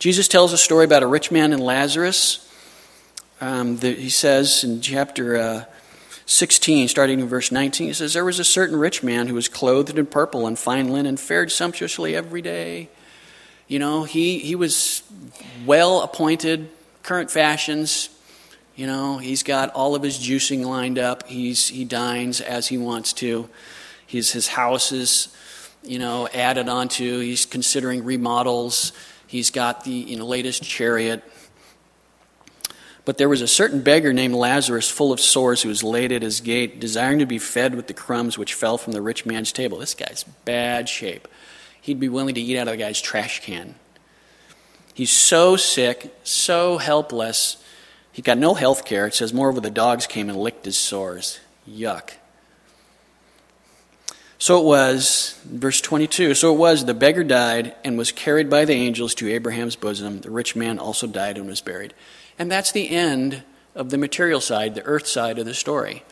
Jesus 0.00 0.26
tells 0.26 0.52
a 0.52 0.58
story 0.58 0.84
about 0.84 1.04
a 1.04 1.06
rich 1.06 1.30
man 1.30 1.52
and 1.52 1.62
Lazarus. 1.62 2.50
Um, 3.40 3.76
the, 3.76 3.92
he 3.92 4.10
says 4.10 4.64
in 4.64 4.80
chapter 4.80 5.36
uh, 5.36 5.64
16, 6.26 6.88
starting 6.88 7.20
in 7.20 7.28
verse 7.28 7.52
19, 7.52 7.86
he 7.86 7.92
says, 7.92 8.14
There 8.14 8.24
was 8.24 8.40
a 8.40 8.44
certain 8.44 8.76
rich 8.76 9.04
man 9.04 9.28
who 9.28 9.34
was 9.34 9.46
clothed 9.46 9.96
in 9.96 10.06
purple 10.06 10.48
and 10.48 10.58
fine 10.58 10.88
linen, 10.88 11.16
fared 11.16 11.52
sumptuously 11.52 12.16
every 12.16 12.42
day. 12.42 12.88
You 13.68 13.78
know, 13.78 14.02
he, 14.02 14.40
he 14.40 14.56
was 14.56 15.04
well 15.64 16.02
appointed, 16.02 16.68
current 17.04 17.30
fashions. 17.30 18.10
You 18.76 18.88
know, 18.88 19.18
he's 19.18 19.42
got 19.44 19.70
all 19.70 19.94
of 19.94 20.02
his 20.02 20.18
juicing 20.18 20.64
lined 20.64 20.98
up. 20.98 21.28
He's, 21.28 21.68
he 21.68 21.84
dines 21.84 22.40
as 22.40 22.68
he 22.68 22.78
wants 22.78 23.12
to. 23.14 23.48
His, 24.06 24.32
his 24.32 24.48
house 24.48 24.90
is, 24.90 25.28
you 25.84 25.98
know, 25.98 26.28
added 26.34 26.68
onto. 26.68 27.20
He's 27.20 27.46
considering 27.46 28.04
remodels. 28.04 28.92
He's 29.26 29.50
got 29.50 29.84
the 29.84 29.92
you 29.92 30.18
know, 30.18 30.26
latest 30.26 30.64
chariot. 30.64 31.22
But 33.04 33.18
there 33.18 33.28
was 33.28 33.42
a 33.42 33.48
certain 33.48 33.82
beggar 33.82 34.12
named 34.12 34.34
Lazarus, 34.34 34.90
full 34.90 35.12
of 35.12 35.20
sores, 35.20 35.62
who 35.62 35.68
was 35.68 35.84
laid 35.84 36.10
at 36.10 36.22
his 36.22 36.40
gate, 36.40 36.80
desiring 36.80 37.18
to 37.18 37.26
be 37.26 37.38
fed 37.38 37.74
with 37.74 37.86
the 37.86 37.94
crumbs 37.94 38.38
which 38.38 38.54
fell 38.54 38.78
from 38.78 38.92
the 38.92 39.02
rich 39.02 39.26
man's 39.26 39.52
table. 39.52 39.78
This 39.78 39.94
guy's 39.94 40.24
bad 40.44 40.88
shape. 40.88 41.28
He'd 41.80 42.00
be 42.00 42.08
willing 42.08 42.34
to 42.34 42.40
eat 42.40 42.56
out 42.56 42.66
of 42.66 42.72
the 42.72 42.78
guy's 42.78 43.00
trash 43.00 43.40
can. 43.42 43.74
He's 44.94 45.12
so 45.12 45.56
sick, 45.56 46.16
so 46.22 46.78
helpless. 46.78 47.62
He 48.14 48.22
got 48.22 48.38
no 48.38 48.54
health 48.54 48.84
care. 48.84 49.08
It 49.08 49.14
says, 49.14 49.34
moreover, 49.34 49.60
the 49.60 49.70
dogs 49.70 50.06
came 50.06 50.28
and 50.28 50.38
licked 50.38 50.64
his 50.66 50.76
sores. 50.76 51.40
Yuck. 51.68 52.12
So 54.38 54.60
it 54.60 54.64
was, 54.64 55.36
verse 55.44 55.80
22, 55.80 56.34
so 56.34 56.54
it 56.54 56.56
was, 56.56 56.84
the 56.84 56.94
beggar 56.94 57.24
died 57.24 57.74
and 57.82 57.98
was 57.98 58.12
carried 58.12 58.48
by 58.48 58.66
the 58.66 58.72
angels 58.72 59.16
to 59.16 59.32
Abraham's 59.32 59.74
bosom. 59.74 60.20
The 60.20 60.30
rich 60.30 60.54
man 60.54 60.78
also 60.78 61.08
died 61.08 61.38
and 61.38 61.48
was 61.48 61.60
buried. 61.60 61.92
And 62.38 62.52
that's 62.52 62.70
the 62.70 62.88
end 62.88 63.42
of 63.74 63.90
the 63.90 63.98
material 63.98 64.40
side, 64.40 64.76
the 64.76 64.84
earth 64.84 65.08
side 65.08 65.40
of 65.40 65.44
the 65.44 65.52
story. 65.52 66.04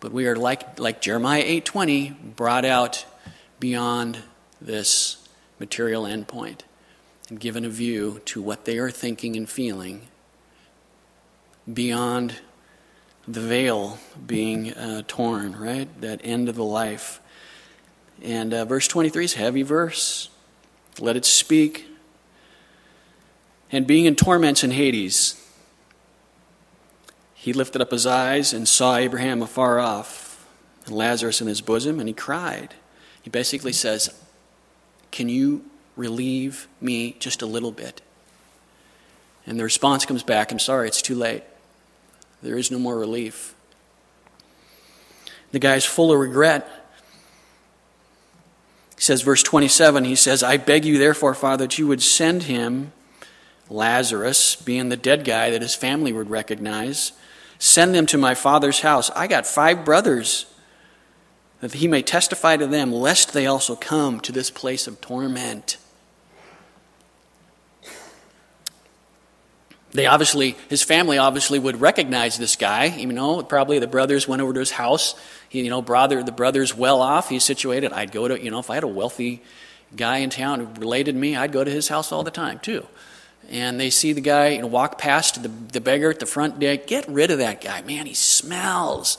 But 0.00 0.12
we 0.12 0.26
are 0.28 0.36
like, 0.36 0.80
like 0.80 1.02
Jeremiah 1.02 1.44
8.20, 1.44 2.36
brought 2.36 2.64
out 2.64 3.04
beyond 3.58 4.20
this 4.62 5.28
material 5.58 6.04
endpoint 6.04 6.60
and 7.28 7.38
given 7.38 7.66
a 7.66 7.68
view 7.68 8.22
to 8.24 8.40
what 8.40 8.64
they 8.64 8.78
are 8.78 8.90
thinking 8.90 9.36
and 9.36 9.46
feeling 9.46 10.08
beyond 11.72 12.36
the 13.26 13.40
veil 13.40 13.98
being 14.26 14.72
uh, 14.72 15.02
torn, 15.06 15.56
right? 15.56 15.88
That 16.00 16.20
end 16.24 16.48
of 16.48 16.56
the 16.56 16.64
life. 16.64 17.20
And 18.22 18.52
uh, 18.52 18.64
verse 18.64 18.88
23 18.88 19.24
is 19.24 19.34
a 19.34 19.38
heavy 19.38 19.62
verse. 19.62 20.28
Let 20.98 21.16
it 21.16 21.24
speak. 21.24 21.86
And 23.72 23.86
being 23.86 24.04
in 24.04 24.16
torments 24.16 24.64
in 24.64 24.72
Hades, 24.72 25.36
he 27.34 27.52
lifted 27.52 27.80
up 27.80 27.90
his 27.90 28.04
eyes 28.04 28.52
and 28.52 28.68
saw 28.68 28.96
Abraham 28.96 29.42
afar 29.42 29.78
off, 29.78 30.46
and 30.86 30.94
Lazarus 30.94 31.40
in 31.40 31.46
his 31.46 31.60
bosom, 31.60 31.98
and 31.98 32.08
he 32.08 32.14
cried. 32.14 32.74
He 33.22 33.30
basically 33.30 33.72
says, 33.72 34.12
Can 35.10 35.28
you 35.28 35.64
relieve 35.96 36.68
me 36.80 37.16
just 37.18 37.42
a 37.42 37.46
little 37.46 37.72
bit? 37.72 38.02
And 39.46 39.58
the 39.58 39.64
response 39.64 40.04
comes 40.04 40.22
back, 40.22 40.52
I'm 40.52 40.58
sorry, 40.58 40.88
it's 40.88 41.00
too 41.00 41.14
late. 41.14 41.44
There 42.42 42.56
is 42.56 42.70
no 42.70 42.78
more 42.78 42.98
relief. 42.98 43.54
The 45.52 45.58
guy's 45.58 45.84
full 45.84 46.12
of 46.12 46.18
regret. 46.18 46.68
He 48.96 49.02
says, 49.02 49.22
verse 49.22 49.42
27, 49.42 50.04
he 50.04 50.14
says, 50.14 50.42
I 50.42 50.56
beg 50.56 50.84
you, 50.84 50.98
therefore, 50.98 51.34
Father, 51.34 51.66
that 51.66 51.78
you 51.78 51.86
would 51.86 52.02
send 52.02 52.44
him, 52.44 52.92
Lazarus, 53.68 54.56
being 54.56 54.90
the 54.90 54.96
dead 54.96 55.24
guy 55.24 55.50
that 55.50 55.62
his 55.62 55.74
family 55.74 56.12
would 56.12 56.30
recognize, 56.30 57.12
send 57.58 57.94
them 57.94 58.06
to 58.06 58.18
my 58.18 58.34
father's 58.34 58.80
house. 58.80 59.10
I 59.10 59.26
got 59.26 59.46
five 59.46 59.84
brothers, 59.84 60.46
that 61.60 61.74
he 61.74 61.88
may 61.88 62.02
testify 62.02 62.56
to 62.56 62.66
them, 62.66 62.92
lest 62.92 63.32
they 63.32 63.46
also 63.46 63.74
come 63.76 64.20
to 64.20 64.32
this 64.32 64.50
place 64.50 64.86
of 64.86 65.00
torment. 65.00 65.78
They 69.92 70.06
obviously, 70.06 70.56
his 70.68 70.82
family 70.82 71.18
obviously 71.18 71.58
would 71.58 71.80
recognize 71.80 72.38
this 72.38 72.56
guy. 72.56 72.84
You 72.86 73.06
know, 73.06 73.42
probably 73.42 73.78
the 73.78 73.86
brothers 73.86 74.28
went 74.28 74.40
over 74.40 74.52
to 74.52 74.60
his 74.60 74.70
house. 74.70 75.14
He, 75.48 75.62
you 75.62 75.70
know, 75.70 75.82
brother, 75.82 76.22
the 76.22 76.32
brother's 76.32 76.76
well 76.76 77.02
off. 77.02 77.28
He's 77.28 77.44
situated. 77.44 77.92
I'd 77.92 78.12
go 78.12 78.28
to, 78.28 78.40
you 78.40 78.50
know, 78.50 78.60
if 78.60 78.70
I 78.70 78.74
had 78.74 78.84
a 78.84 78.88
wealthy 78.88 79.42
guy 79.96 80.18
in 80.18 80.30
town 80.30 80.60
who 80.60 80.66
related 80.80 81.16
me, 81.16 81.36
I'd 81.36 81.52
go 81.52 81.64
to 81.64 81.70
his 81.70 81.88
house 81.88 82.12
all 82.12 82.22
the 82.22 82.30
time 82.30 82.60
too. 82.60 82.86
And 83.50 83.80
they 83.80 83.90
see 83.90 84.12
the 84.12 84.20
guy, 84.20 84.48
you 84.48 84.60
know, 84.60 84.68
walk 84.68 84.96
past 84.96 85.42
the, 85.42 85.48
the 85.48 85.80
beggar 85.80 86.10
at 86.10 86.20
the 86.20 86.26
front 86.26 86.60
gate. 86.60 86.86
Get 86.86 87.08
rid 87.08 87.32
of 87.32 87.38
that 87.38 87.60
guy, 87.60 87.82
man. 87.82 88.06
He 88.06 88.14
smells. 88.14 89.18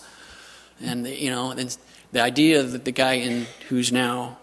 And 0.81 1.05
you 1.05 1.29
know, 1.29 1.51
and 1.51 1.77
the 2.13 2.21
idea 2.21 2.63
that 2.63 2.85
the 2.85 2.91
guy 2.91 3.13
in 3.13 3.45
who's 3.67 3.91
now 3.91 4.37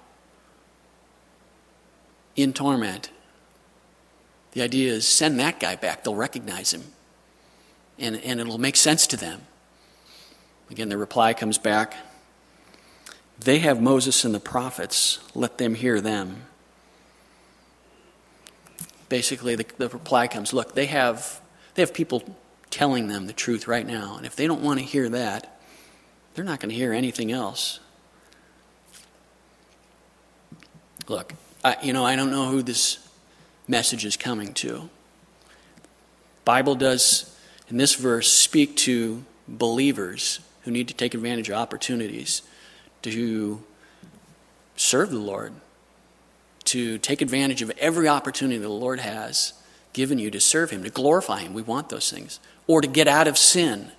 in 2.37 2.53
torment 2.53 3.11
the 4.53 4.63
idea 4.63 4.93
is 4.93 5.07
send 5.07 5.39
that 5.41 5.61
guy 5.61 5.77
back. 5.77 6.05
They'll 6.05 6.15
recognize 6.15 6.73
him. 6.73 6.85
And, 7.99 8.17
and 8.17 8.41
it'll 8.41 8.59
make 8.59 8.77
sense 8.77 9.07
to 9.09 9.17
them. 9.17 9.43
Again, 10.71 10.89
the 10.89 10.99
reply 10.99 11.35
comes 11.35 11.59
back 11.59 11.95
They 13.41 13.61
have 13.61 13.81
Moses 13.81 14.25
and 14.25 14.35
the 14.35 14.41
prophets. 14.41 15.21
Let 15.35 15.59
them 15.59 15.75
hear 15.75 16.01
them. 16.01 16.43
Basically, 19.09 19.55
the, 19.55 19.67
the 19.79 19.89
reply 19.89 20.27
comes 20.27 20.53
Look, 20.53 20.75
they 20.75 20.87
have, 20.87 21.41
they 21.75 21.83
have 21.83 21.95
people 21.95 22.23
telling 22.71 23.09
them 23.09 23.27
the 23.27 23.33
truth 23.33 23.67
right 23.67 23.87
now. 23.87 24.17
And 24.17 24.27
if 24.27 24.37
they 24.37 24.47
don't 24.47 24.63
want 24.63 24.81
to 24.81 24.85
hear 24.85 25.09
that, 25.09 25.61
they're 26.35 26.45
not 26.45 26.61
going 26.61 26.71
to 26.71 26.75
hear 26.75 26.93
anything 26.93 27.33
else. 27.33 27.81
Look, 31.09 31.33
I, 31.65 31.77
you 31.83 31.93
know, 31.93 32.05
I 32.05 32.17
don't 32.17 32.31
know 32.31 32.51
who 32.51 32.63
this 32.63 33.08
message 33.69 34.05
is 34.05 34.17
coming 34.17 34.55
to. 34.55 34.89
Bible 36.45 36.75
does 36.75 37.37
in 37.69 37.77
this 37.77 37.95
verse 37.95 38.33
speak 38.33 38.75
to 38.77 39.25
believers 39.47 40.41
who 40.63 40.71
need 40.71 40.89
to 40.89 40.95
take 40.95 41.15
advantage 41.15 41.51
of 41.51 41.57
opportunities 41.57 42.43
to 43.03 43.63
serve 44.77 45.11
the 45.11 45.19
Lord, 45.19 45.53
to 46.65 46.99
take 46.99 47.21
advantage 47.21 47.63
of 47.63 47.71
every 47.79 48.09
opportunity 48.09 48.59
the 48.59 48.69
Lord 48.69 49.01
has 49.01 49.53
given 49.93 50.19
you 50.19 50.31
to 50.31 50.41
serve 50.41 50.71
Him, 50.71 50.83
to 50.85 50.91
glorify 50.91 51.41
Him. 51.41 51.55
We 51.55 51.63
want 51.63 51.91
those 51.91 52.11
things. 52.11 52.41
Or 52.67 52.81
to 52.81 52.89
get 52.89 53.09
out 53.09 53.29
of 53.29 53.39
sin. 53.39 53.93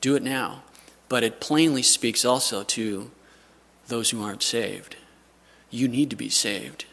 Do 0.00 0.16
it 0.16 0.22
now. 0.22 0.62
But 1.08 1.22
it 1.22 1.40
plainly 1.40 1.82
speaks 1.82 2.24
also 2.24 2.62
to 2.64 3.10
those 3.88 4.10
who 4.10 4.22
aren't 4.22 4.42
saved. 4.42 4.96
You 5.70 5.88
need 5.88 6.10
to 6.10 6.16
be 6.16 6.30
saved 6.30 6.84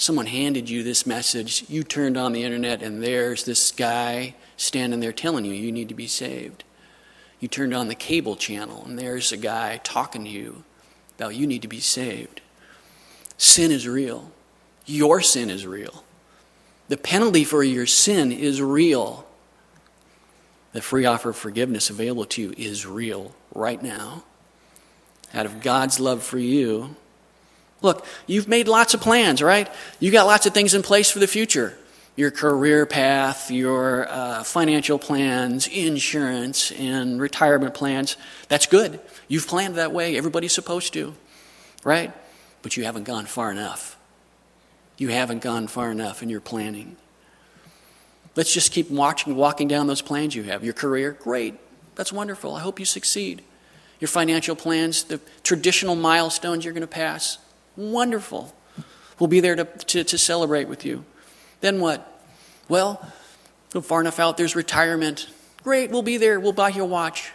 someone 0.00 0.26
handed 0.26 0.70
you 0.70 0.82
this 0.82 1.06
message, 1.06 1.62
you 1.68 1.82
turned 1.82 2.16
on 2.16 2.32
the 2.32 2.42
internet, 2.42 2.82
and 2.82 3.02
there's 3.02 3.44
this 3.44 3.70
guy 3.70 4.34
standing 4.56 5.00
there 5.00 5.12
telling 5.12 5.44
you 5.44 5.52
you 5.52 5.70
need 5.70 5.90
to 5.90 5.94
be 5.94 6.06
saved. 6.06 6.64
You 7.38 7.48
turned 7.48 7.74
on 7.74 7.88
the 7.88 7.94
cable 7.94 8.34
channel, 8.34 8.82
and 8.86 8.98
there's 8.98 9.30
a 9.30 9.36
guy 9.36 9.78
talking 9.84 10.24
to 10.24 10.30
you 10.30 10.64
about 11.18 11.34
you 11.34 11.46
need 11.46 11.60
to 11.62 11.68
be 11.68 11.80
saved. 11.80 12.40
Sin 13.36 13.70
is 13.70 13.86
real. 13.86 14.32
Your 14.86 15.20
sin 15.20 15.50
is 15.50 15.66
real. 15.66 16.02
The 16.88 16.96
penalty 16.96 17.44
for 17.44 17.62
your 17.62 17.86
sin 17.86 18.32
is 18.32 18.62
real. 18.62 19.26
The 20.72 20.80
free 20.80 21.04
offer 21.04 21.30
of 21.30 21.36
forgiveness 21.36 21.90
available 21.90 22.24
to 22.24 22.42
you 22.42 22.54
is 22.56 22.86
real 22.86 23.34
right 23.54 23.82
now. 23.82 24.24
Out 25.34 25.44
of 25.44 25.60
God's 25.60 26.00
love 26.00 26.22
for 26.22 26.38
you, 26.38 26.96
Look, 27.82 28.04
you've 28.26 28.48
made 28.48 28.68
lots 28.68 28.94
of 28.94 29.00
plans, 29.00 29.42
right? 29.42 29.68
You 29.98 30.10
got 30.10 30.26
lots 30.26 30.46
of 30.46 30.52
things 30.54 30.74
in 30.74 30.82
place 30.82 31.10
for 31.10 31.18
the 31.18 31.26
future 31.26 31.76
your 32.16 32.30
career 32.30 32.84
path, 32.84 33.50
your 33.50 34.06
uh, 34.10 34.42
financial 34.42 34.98
plans, 34.98 35.66
insurance, 35.66 36.70
and 36.72 37.18
retirement 37.18 37.72
plans. 37.72 38.16
That's 38.48 38.66
good. 38.66 39.00
You've 39.26 39.46
planned 39.46 39.76
that 39.76 39.92
way. 39.92 40.18
Everybody's 40.18 40.52
supposed 40.52 40.92
to, 40.92 41.14
right? 41.82 42.12
But 42.60 42.76
you 42.76 42.84
haven't 42.84 43.04
gone 43.04 43.24
far 43.24 43.50
enough. 43.50 43.96
You 44.98 45.08
haven't 45.08 45.40
gone 45.40 45.66
far 45.66 45.90
enough 45.90 46.22
in 46.22 46.28
your 46.28 46.42
planning. 46.42 46.96
Let's 48.36 48.52
just 48.52 48.70
keep 48.72 48.90
watching, 48.90 49.34
walking 49.34 49.66
down 49.66 49.86
those 49.86 50.02
plans 50.02 50.34
you 50.34 50.42
have. 50.42 50.62
Your 50.62 50.74
career, 50.74 51.16
great. 51.22 51.54
That's 51.94 52.12
wonderful. 52.12 52.54
I 52.54 52.60
hope 52.60 52.78
you 52.78 52.84
succeed. 52.84 53.42
Your 53.98 54.08
financial 54.08 54.56
plans, 54.56 55.04
the 55.04 55.20
traditional 55.42 55.96
milestones 55.96 56.64
you're 56.64 56.74
going 56.74 56.82
to 56.82 56.86
pass, 56.86 57.38
Wonderful. 57.76 58.54
We'll 59.18 59.28
be 59.28 59.40
there 59.40 59.56
to, 59.56 59.64
to, 59.64 60.04
to 60.04 60.18
celebrate 60.18 60.68
with 60.68 60.84
you. 60.84 61.04
Then 61.60 61.80
what? 61.80 62.06
Well, 62.68 63.06
far 63.82 64.00
enough 64.00 64.18
out, 64.18 64.36
there's 64.36 64.56
retirement. 64.56 65.28
Great, 65.62 65.90
we'll 65.90 66.02
be 66.02 66.16
there. 66.16 66.40
We'll 66.40 66.52
buy 66.52 66.70
you 66.70 66.82
a 66.82 66.86
watch. 66.86 67.30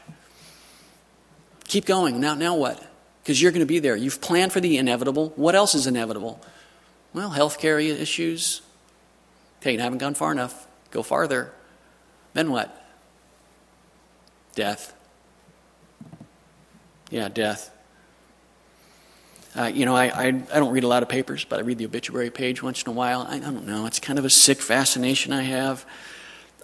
Keep 1.67 1.85
going. 1.85 2.19
Now, 2.19 2.35
now 2.35 2.55
what? 2.55 2.83
Because 3.21 3.41
you're 3.41 3.51
going 3.51 3.61
to 3.61 3.65
be 3.65 3.79
there. 3.79 3.95
You've 3.95 4.21
planned 4.21 4.53
for 4.53 4.59
the 4.59 4.77
inevitable. 4.77 5.33
What 5.35 5.55
else 5.55 5.75
is 5.75 5.87
inevitable? 5.87 6.41
Well, 7.13 7.29
health 7.29 7.59
care 7.59 7.79
issues. 7.79 8.61
Okay, 9.61 9.73
you 9.73 9.79
haven't 9.79 9.97
gone 9.97 10.13
far 10.13 10.31
enough. 10.31 10.67
Go 10.91 11.01
farther. 11.01 11.51
Then 12.33 12.51
what? 12.51 12.85
Death. 14.53 14.93
Yeah, 17.09 17.29
death. 17.29 17.74
Uh, 19.57 19.67
you 19.67 19.85
know, 19.85 19.95
I, 19.95 20.07
I, 20.07 20.25
I, 20.27 20.59
don't 20.59 20.73
read 20.73 20.83
a 20.83 20.87
lot 20.87 21.01
of 21.01 21.07
papers, 21.07 21.45
but 21.45 21.59
I 21.59 21.61
read 21.61 21.77
the 21.77 21.85
obituary 21.85 22.29
page 22.29 22.61
once 22.61 22.83
in 22.83 22.89
a 22.89 22.91
while. 22.91 23.25
I, 23.29 23.37
I 23.37 23.39
don't 23.39 23.65
know. 23.65 23.85
It's 23.85 23.99
kind 23.99 24.19
of 24.19 24.25
a 24.25 24.29
sick 24.29 24.61
fascination 24.61 25.31
I 25.31 25.43
have. 25.43 25.85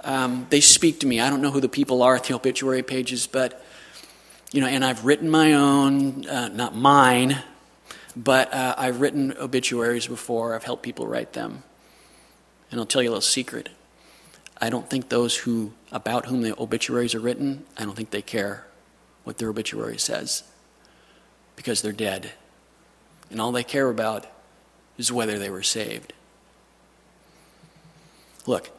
Um, 0.03 0.45
they 0.49 0.59
speak 0.59 0.99
to 0.99 1.07
me. 1.07 1.21
I 1.21 1.29
don't 1.29 1.41
know 1.41 1.51
who 1.51 1.61
the 1.61 1.69
people 1.69 2.03
are 2.03 2.17
at 2.17 2.25
the 2.25 2.33
obituary 2.33 2.83
pages, 2.83 3.27
but, 3.27 3.63
you 4.51 4.59
know, 4.59 4.67
and 4.67 4.83
I've 4.83 5.05
written 5.05 5.29
my 5.29 5.53
own, 5.53 6.27
uh, 6.27 6.49
not 6.49 6.75
mine, 6.75 7.41
but 8.13 8.53
uh, 8.53 8.75
I've 8.77 8.99
written 8.99 9.37
obituaries 9.39 10.07
before. 10.07 10.53
I've 10.53 10.65
helped 10.65 10.83
people 10.83 11.07
write 11.07 11.31
them. 11.31 11.63
And 12.71 12.79
I'll 12.79 12.85
tell 12.85 13.01
you 13.01 13.09
a 13.09 13.11
little 13.11 13.21
secret. 13.21 13.69
I 14.59 14.69
don't 14.69 14.89
think 14.89 15.07
those 15.07 15.37
who, 15.37 15.71
about 15.93 16.25
whom 16.25 16.41
the 16.41 16.59
obituaries 16.59 17.15
are 17.15 17.21
written, 17.21 17.65
I 17.77 17.85
don't 17.85 17.95
think 17.95 18.09
they 18.09 18.21
care 18.21 18.67
what 19.23 19.37
their 19.37 19.49
obituary 19.49 19.97
says 19.97 20.43
because 21.55 21.81
they're 21.81 21.93
dead 21.93 22.33
and 23.31 23.41
all 23.41 23.51
they 23.51 23.63
care 23.63 23.89
about 23.89 24.27
is 24.97 25.11
whether 25.11 25.39
they 25.39 25.49
were 25.49 25.63
saved. 25.63 26.13
Look, 28.45 28.69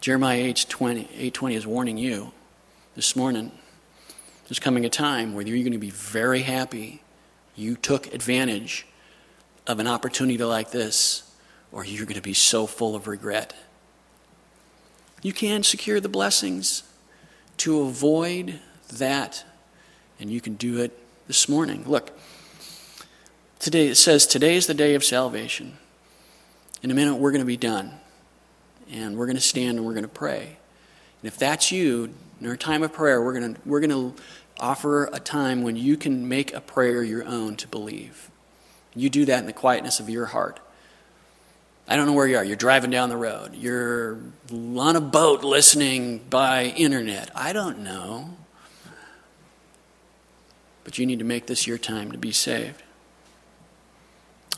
Jeremiah 0.00 0.42
8:20 0.52 1.08
8, 1.16 1.56
is 1.56 1.66
warning 1.66 1.98
you 1.98 2.32
this 2.94 3.14
morning. 3.14 3.52
There's 4.48 4.58
coming 4.58 4.84
a 4.84 4.90
time 4.90 5.34
where 5.34 5.46
you're 5.46 5.58
going 5.58 5.72
to 5.72 5.78
be 5.78 5.90
very 5.90 6.42
happy 6.42 7.02
you 7.58 7.74
took 7.74 8.14
advantage 8.14 8.86
of 9.66 9.80
an 9.80 9.86
opportunity 9.86 10.42
like 10.42 10.70
this, 10.70 11.28
or 11.72 11.84
you're 11.84 12.06
going 12.06 12.14
to 12.14 12.22
be 12.22 12.32
so 12.32 12.66
full 12.66 12.94
of 12.94 13.08
regret. 13.08 13.52
You 15.22 15.32
can 15.32 15.64
secure 15.64 15.98
the 15.98 16.08
blessings 16.08 16.84
to 17.58 17.80
avoid 17.80 18.60
that, 18.92 19.44
and 20.20 20.30
you 20.30 20.40
can 20.40 20.54
do 20.54 20.78
it 20.78 20.96
this 21.26 21.48
morning. 21.48 21.84
Look, 21.84 22.16
today 23.58 23.88
it 23.88 23.96
says, 23.96 24.26
Today 24.26 24.56
is 24.56 24.66
the 24.66 24.74
day 24.74 24.94
of 24.94 25.04
salvation. 25.04 25.78
In 26.82 26.90
a 26.90 26.94
minute, 26.94 27.16
we're 27.16 27.32
going 27.32 27.42
to 27.42 27.46
be 27.46 27.56
done, 27.56 27.92
and 28.90 29.16
we're 29.16 29.26
going 29.26 29.36
to 29.36 29.42
stand 29.42 29.78
and 29.78 29.86
we're 29.86 29.94
going 29.94 30.04
to 30.04 30.08
pray. 30.08 30.58
And 31.20 31.26
if 31.26 31.36
that's 31.36 31.72
you, 31.72 32.14
in 32.40 32.46
our 32.46 32.56
time 32.56 32.82
of 32.82 32.92
prayer, 32.92 33.20
we're 33.20 33.38
going 33.38 33.54
to, 33.54 33.60
we're 33.64 33.80
going 33.80 33.90
to 33.90 34.22
offer 34.60 35.06
a 35.06 35.18
time 35.18 35.62
when 35.62 35.76
you 35.76 35.96
can 35.96 36.28
make 36.28 36.52
a 36.52 36.60
prayer 36.60 37.02
your 37.02 37.24
own 37.24 37.56
to 37.56 37.68
believe. 37.68 38.30
You 38.94 39.10
do 39.10 39.24
that 39.24 39.40
in 39.40 39.46
the 39.46 39.52
quietness 39.52 40.00
of 40.00 40.08
your 40.08 40.26
heart. 40.26 40.60
I 41.86 41.96
don't 41.96 42.06
know 42.06 42.12
where 42.12 42.26
you 42.26 42.36
are. 42.36 42.44
You're 42.44 42.56
driving 42.56 42.90
down 42.90 43.08
the 43.08 43.16
road. 43.16 43.54
You're 43.54 44.18
on 44.52 44.94
a 44.94 45.00
boat 45.00 45.42
listening 45.42 46.18
by 46.30 46.64
internet. 46.64 47.30
I 47.34 47.52
don't 47.52 47.78
know. 47.78 48.36
But 50.84 50.98
you 50.98 51.06
need 51.06 51.18
to 51.18 51.24
make 51.24 51.46
this 51.46 51.66
your 51.66 51.78
time 51.78 52.12
to 52.12 52.18
be 52.18 52.32
saved. 52.32 52.82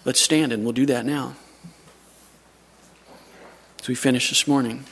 Let's 0.05 0.21
stand 0.21 0.53
and 0.53 0.65
we'll 0.65 0.73
do 0.73 0.87
that 0.87 1.05
now. 1.05 1.37
As 3.81 3.89
we 3.89 3.95
finish 3.95 4.29
this 4.29 4.47
morning. 4.47 4.85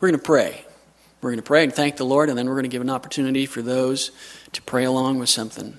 We're 0.00 0.08
going 0.08 0.18
to 0.18 0.24
pray. 0.24 0.64
We're 1.20 1.30
going 1.30 1.38
to 1.38 1.44
pray 1.44 1.62
and 1.62 1.72
thank 1.72 1.96
the 1.96 2.04
Lord, 2.04 2.28
and 2.28 2.36
then 2.36 2.48
we're 2.48 2.54
going 2.54 2.64
to 2.64 2.68
give 2.68 2.82
an 2.82 2.90
opportunity 2.90 3.46
for 3.46 3.62
those 3.62 4.10
to 4.50 4.60
pray 4.62 4.84
along 4.84 5.20
with 5.20 5.28
something. 5.28 5.76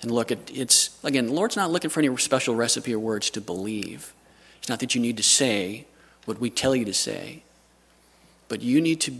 And 0.00 0.10
look, 0.10 0.32
at 0.32 0.50
it's 0.50 0.98
again, 1.04 1.26
the 1.26 1.32
Lord's 1.34 1.56
not 1.56 1.70
looking 1.70 1.90
for 1.90 2.00
any 2.00 2.16
special 2.16 2.54
recipe 2.54 2.94
or 2.94 2.98
words 2.98 3.28
to 3.30 3.40
believe. 3.40 4.14
It's 4.58 4.68
not 4.68 4.80
that 4.80 4.94
you 4.94 5.00
need 5.00 5.18
to 5.18 5.22
say 5.22 5.86
what 6.24 6.40
we 6.40 6.48
tell 6.48 6.74
you 6.74 6.84
to 6.86 6.94
say, 6.94 7.42
but 8.52 8.60
you 8.60 8.82
need 8.82 9.00
to. 9.00 9.14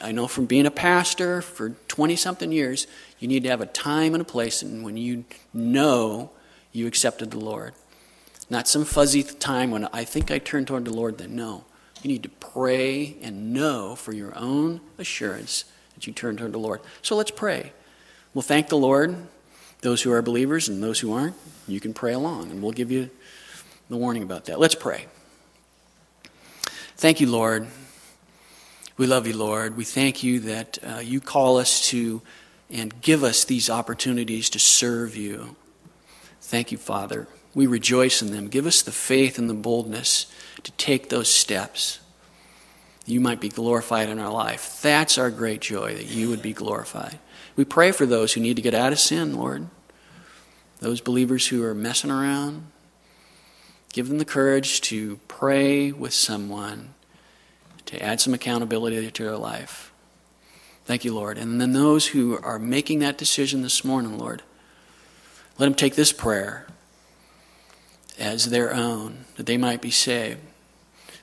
I 0.00 0.12
know 0.12 0.28
from 0.28 0.46
being 0.46 0.64
a 0.64 0.70
pastor 0.70 1.42
for 1.42 1.70
twenty 1.88 2.14
something 2.14 2.52
years, 2.52 2.86
you 3.18 3.26
need 3.26 3.42
to 3.42 3.48
have 3.48 3.60
a 3.60 3.66
time 3.66 4.14
and 4.14 4.22
a 4.22 4.24
place, 4.24 4.62
and 4.62 4.84
when 4.84 4.96
you 4.96 5.24
know 5.52 6.30
you 6.70 6.86
accepted 6.86 7.32
the 7.32 7.40
Lord, 7.40 7.74
not 8.48 8.68
some 8.68 8.84
fuzzy 8.84 9.24
time 9.24 9.72
when 9.72 9.86
I 9.86 10.04
think 10.04 10.30
I 10.30 10.38
turned 10.38 10.68
toward 10.68 10.84
the 10.84 10.92
Lord. 10.92 11.18
Then 11.18 11.34
no, 11.34 11.64
you 12.04 12.08
need 12.08 12.22
to 12.22 12.28
pray 12.28 13.16
and 13.20 13.52
know 13.52 13.96
for 13.96 14.12
your 14.12 14.32
own 14.38 14.80
assurance 14.96 15.64
that 15.96 16.06
you 16.06 16.12
turned 16.12 16.38
toward 16.38 16.52
the 16.52 16.58
Lord. 16.58 16.80
So 17.02 17.16
let's 17.16 17.32
pray. 17.32 17.72
We'll 18.32 18.42
thank 18.42 18.68
the 18.68 18.78
Lord, 18.78 19.16
those 19.80 20.02
who 20.02 20.12
are 20.12 20.22
believers 20.22 20.68
and 20.68 20.80
those 20.80 21.00
who 21.00 21.12
aren't. 21.12 21.34
You 21.66 21.80
can 21.80 21.94
pray 21.94 22.12
along, 22.12 22.52
and 22.52 22.62
we'll 22.62 22.70
give 22.70 22.92
you 22.92 23.10
the 23.88 23.96
warning 23.96 24.22
about 24.22 24.44
that. 24.44 24.60
Let's 24.60 24.76
pray. 24.76 25.06
Thank 26.96 27.20
you, 27.20 27.26
Lord. 27.26 27.66
We 28.98 29.06
love 29.06 29.28
you, 29.28 29.36
Lord. 29.36 29.76
We 29.76 29.84
thank 29.84 30.24
you 30.24 30.40
that 30.40 30.78
uh, 30.84 30.98
you 30.98 31.20
call 31.20 31.56
us 31.56 31.88
to 31.90 32.20
and 32.68 33.00
give 33.00 33.22
us 33.22 33.44
these 33.44 33.70
opportunities 33.70 34.50
to 34.50 34.58
serve 34.58 35.16
you. 35.16 35.54
Thank 36.40 36.72
you, 36.72 36.78
Father. 36.78 37.28
We 37.54 37.68
rejoice 37.68 38.20
in 38.22 38.32
them. 38.32 38.48
Give 38.48 38.66
us 38.66 38.82
the 38.82 38.90
faith 38.90 39.38
and 39.38 39.48
the 39.48 39.54
boldness 39.54 40.26
to 40.64 40.72
take 40.72 41.10
those 41.10 41.28
steps. 41.28 42.00
You 43.06 43.20
might 43.20 43.40
be 43.40 43.48
glorified 43.48 44.08
in 44.08 44.18
our 44.18 44.32
life. 44.32 44.80
That's 44.82 45.16
our 45.16 45.30
great 45.30 45.60
joy, 45.60 45.94
that 45.94 46.06
you 46.06 46.28
would 46.28 46.42
be 46.42 46.52
glorified. 46.52 47.20
We 47.54 47.64
pray 47.64 47.92
for 47.92 48.04
those 48.04 48.32
who 48.32 48.40
need 48.40 48.56
to 48.56 48.62
get 48.62 48.74
out 48.74 48.92
of 48.92 48.98
sin, 48.98 49.36
Lord. 49.36 49.68
Those 50.80 51.00
believers 51.00 51.46
who 51.46 51.62
are 51.62 51.74
messing 51.74 52.10
around. 52.10 52.66
Give 53.92 54.08
them 54.08 54.18
the 54.18 54.24
courage 54.24 54.80
to 54.82 55.20
pray 55.28 55.92
with 55.92 56.12
someone 56.12 56.94
to 57.88 58.02
add 58.02 58.20
some 58.20 58.34
accountability 58.34 59.10
to 59.10 59.24
their 59.24 59.38
life. 59.38 59.92
Thank 60.84 61.06
you, 61.06 61.14
Lord. 61.14 61.38
And 61.38 61.58
then 61.58 61.72
those 61.72 62.08
who 62.08 62.38
are 62.42 62.58
making 62.58 62.98
that 62.98 63.16
decision 63.16 63.62
this 63.62 63.82
morning, 63.82 64.18
Lord, 64.18 64.42
let 65.58 65.66
them 65.66 65.74
take 65.74 65.94
this 65.94 66.12
prayer 66.12 66.66
as 68.18 68.50
their 68.50 68.74
own, 68.74 69.24
that 69.36 69.46
they 69.46 69.56
might 69.56 69.80
be 69.80 69.90
saved. 69.90 70.40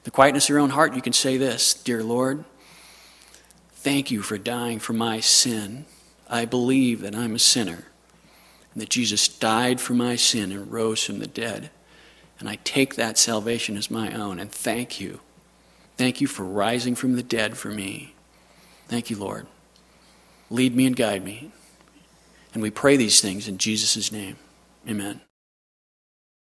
The 0.06 0.12
quietness 0.12 0.46
of 0.46 0.50
your 0.50 0.60
own 0.60 0.72
heart, 0.72 0.96
you 0.96 1.02
can 1.02 1.14
say 1.14 1.38
this 1.38 1.74
Dear 1.74 2.04
Lord, 2.04 2.46
thank 3.74 4.10
you 4.10 4.24
for 4.24 4.38
dying 4.40 4.80
for 4.80 4.94
my 4.94 5.20
sin. 5.20 5.86
I 6.28 6.46
believe 6.46 7.02
that 7.02 7.16
I'm 7.16 7.36
a 7.36 7.40
sinner 7.40 7.86
and 8.74 8.82
that 8.82 8.90
Jesus 8.90 9.28
died 9.28 9.80
for 9.80 9.94
my 9.94 10.16
sin 10.16 10.52
and 10.52 10.72
rose 10.72 11.04
from 11.04 11.20
the 11.20 11.28
dead. 11.28 11.70
And 12.40 12.50
I 12.50 12.58
take 12.64 12.96
that 12.96 13.20
salvation 13.20 13.78
as 13.78 13.92
my 13.92 14.12
own. 14.12 14.40
And 14.40 14.52
thank 14.52 15.00
you. 15.00 15.20
Thank 15.98 16.22
you 16.22 16.28
for 16.28 16.44
rising 16.44 16.96
from 16.96 17.16
the 17.16 17.24
dead 17.24 17.58
for 17.58 17.70
me. 17.70 18.14
Thank 18.88 19.10
you, 19.10 19.18
Lord. 19.18 19.48
Lead 20.50 20.76
me 20.76 20.86
and 20.86 20.96
guide 20.96 21.24
me. 21.24 21.52
And 22.54 22.62
we 22.62 22.70
pray 22.70 22.98
these 22.98 23.22
things 23.22 23.48
in 23.48 23.58
Jesus' 23.58 24.12
name. 24.12 24.38
Amen. 24.88 25.25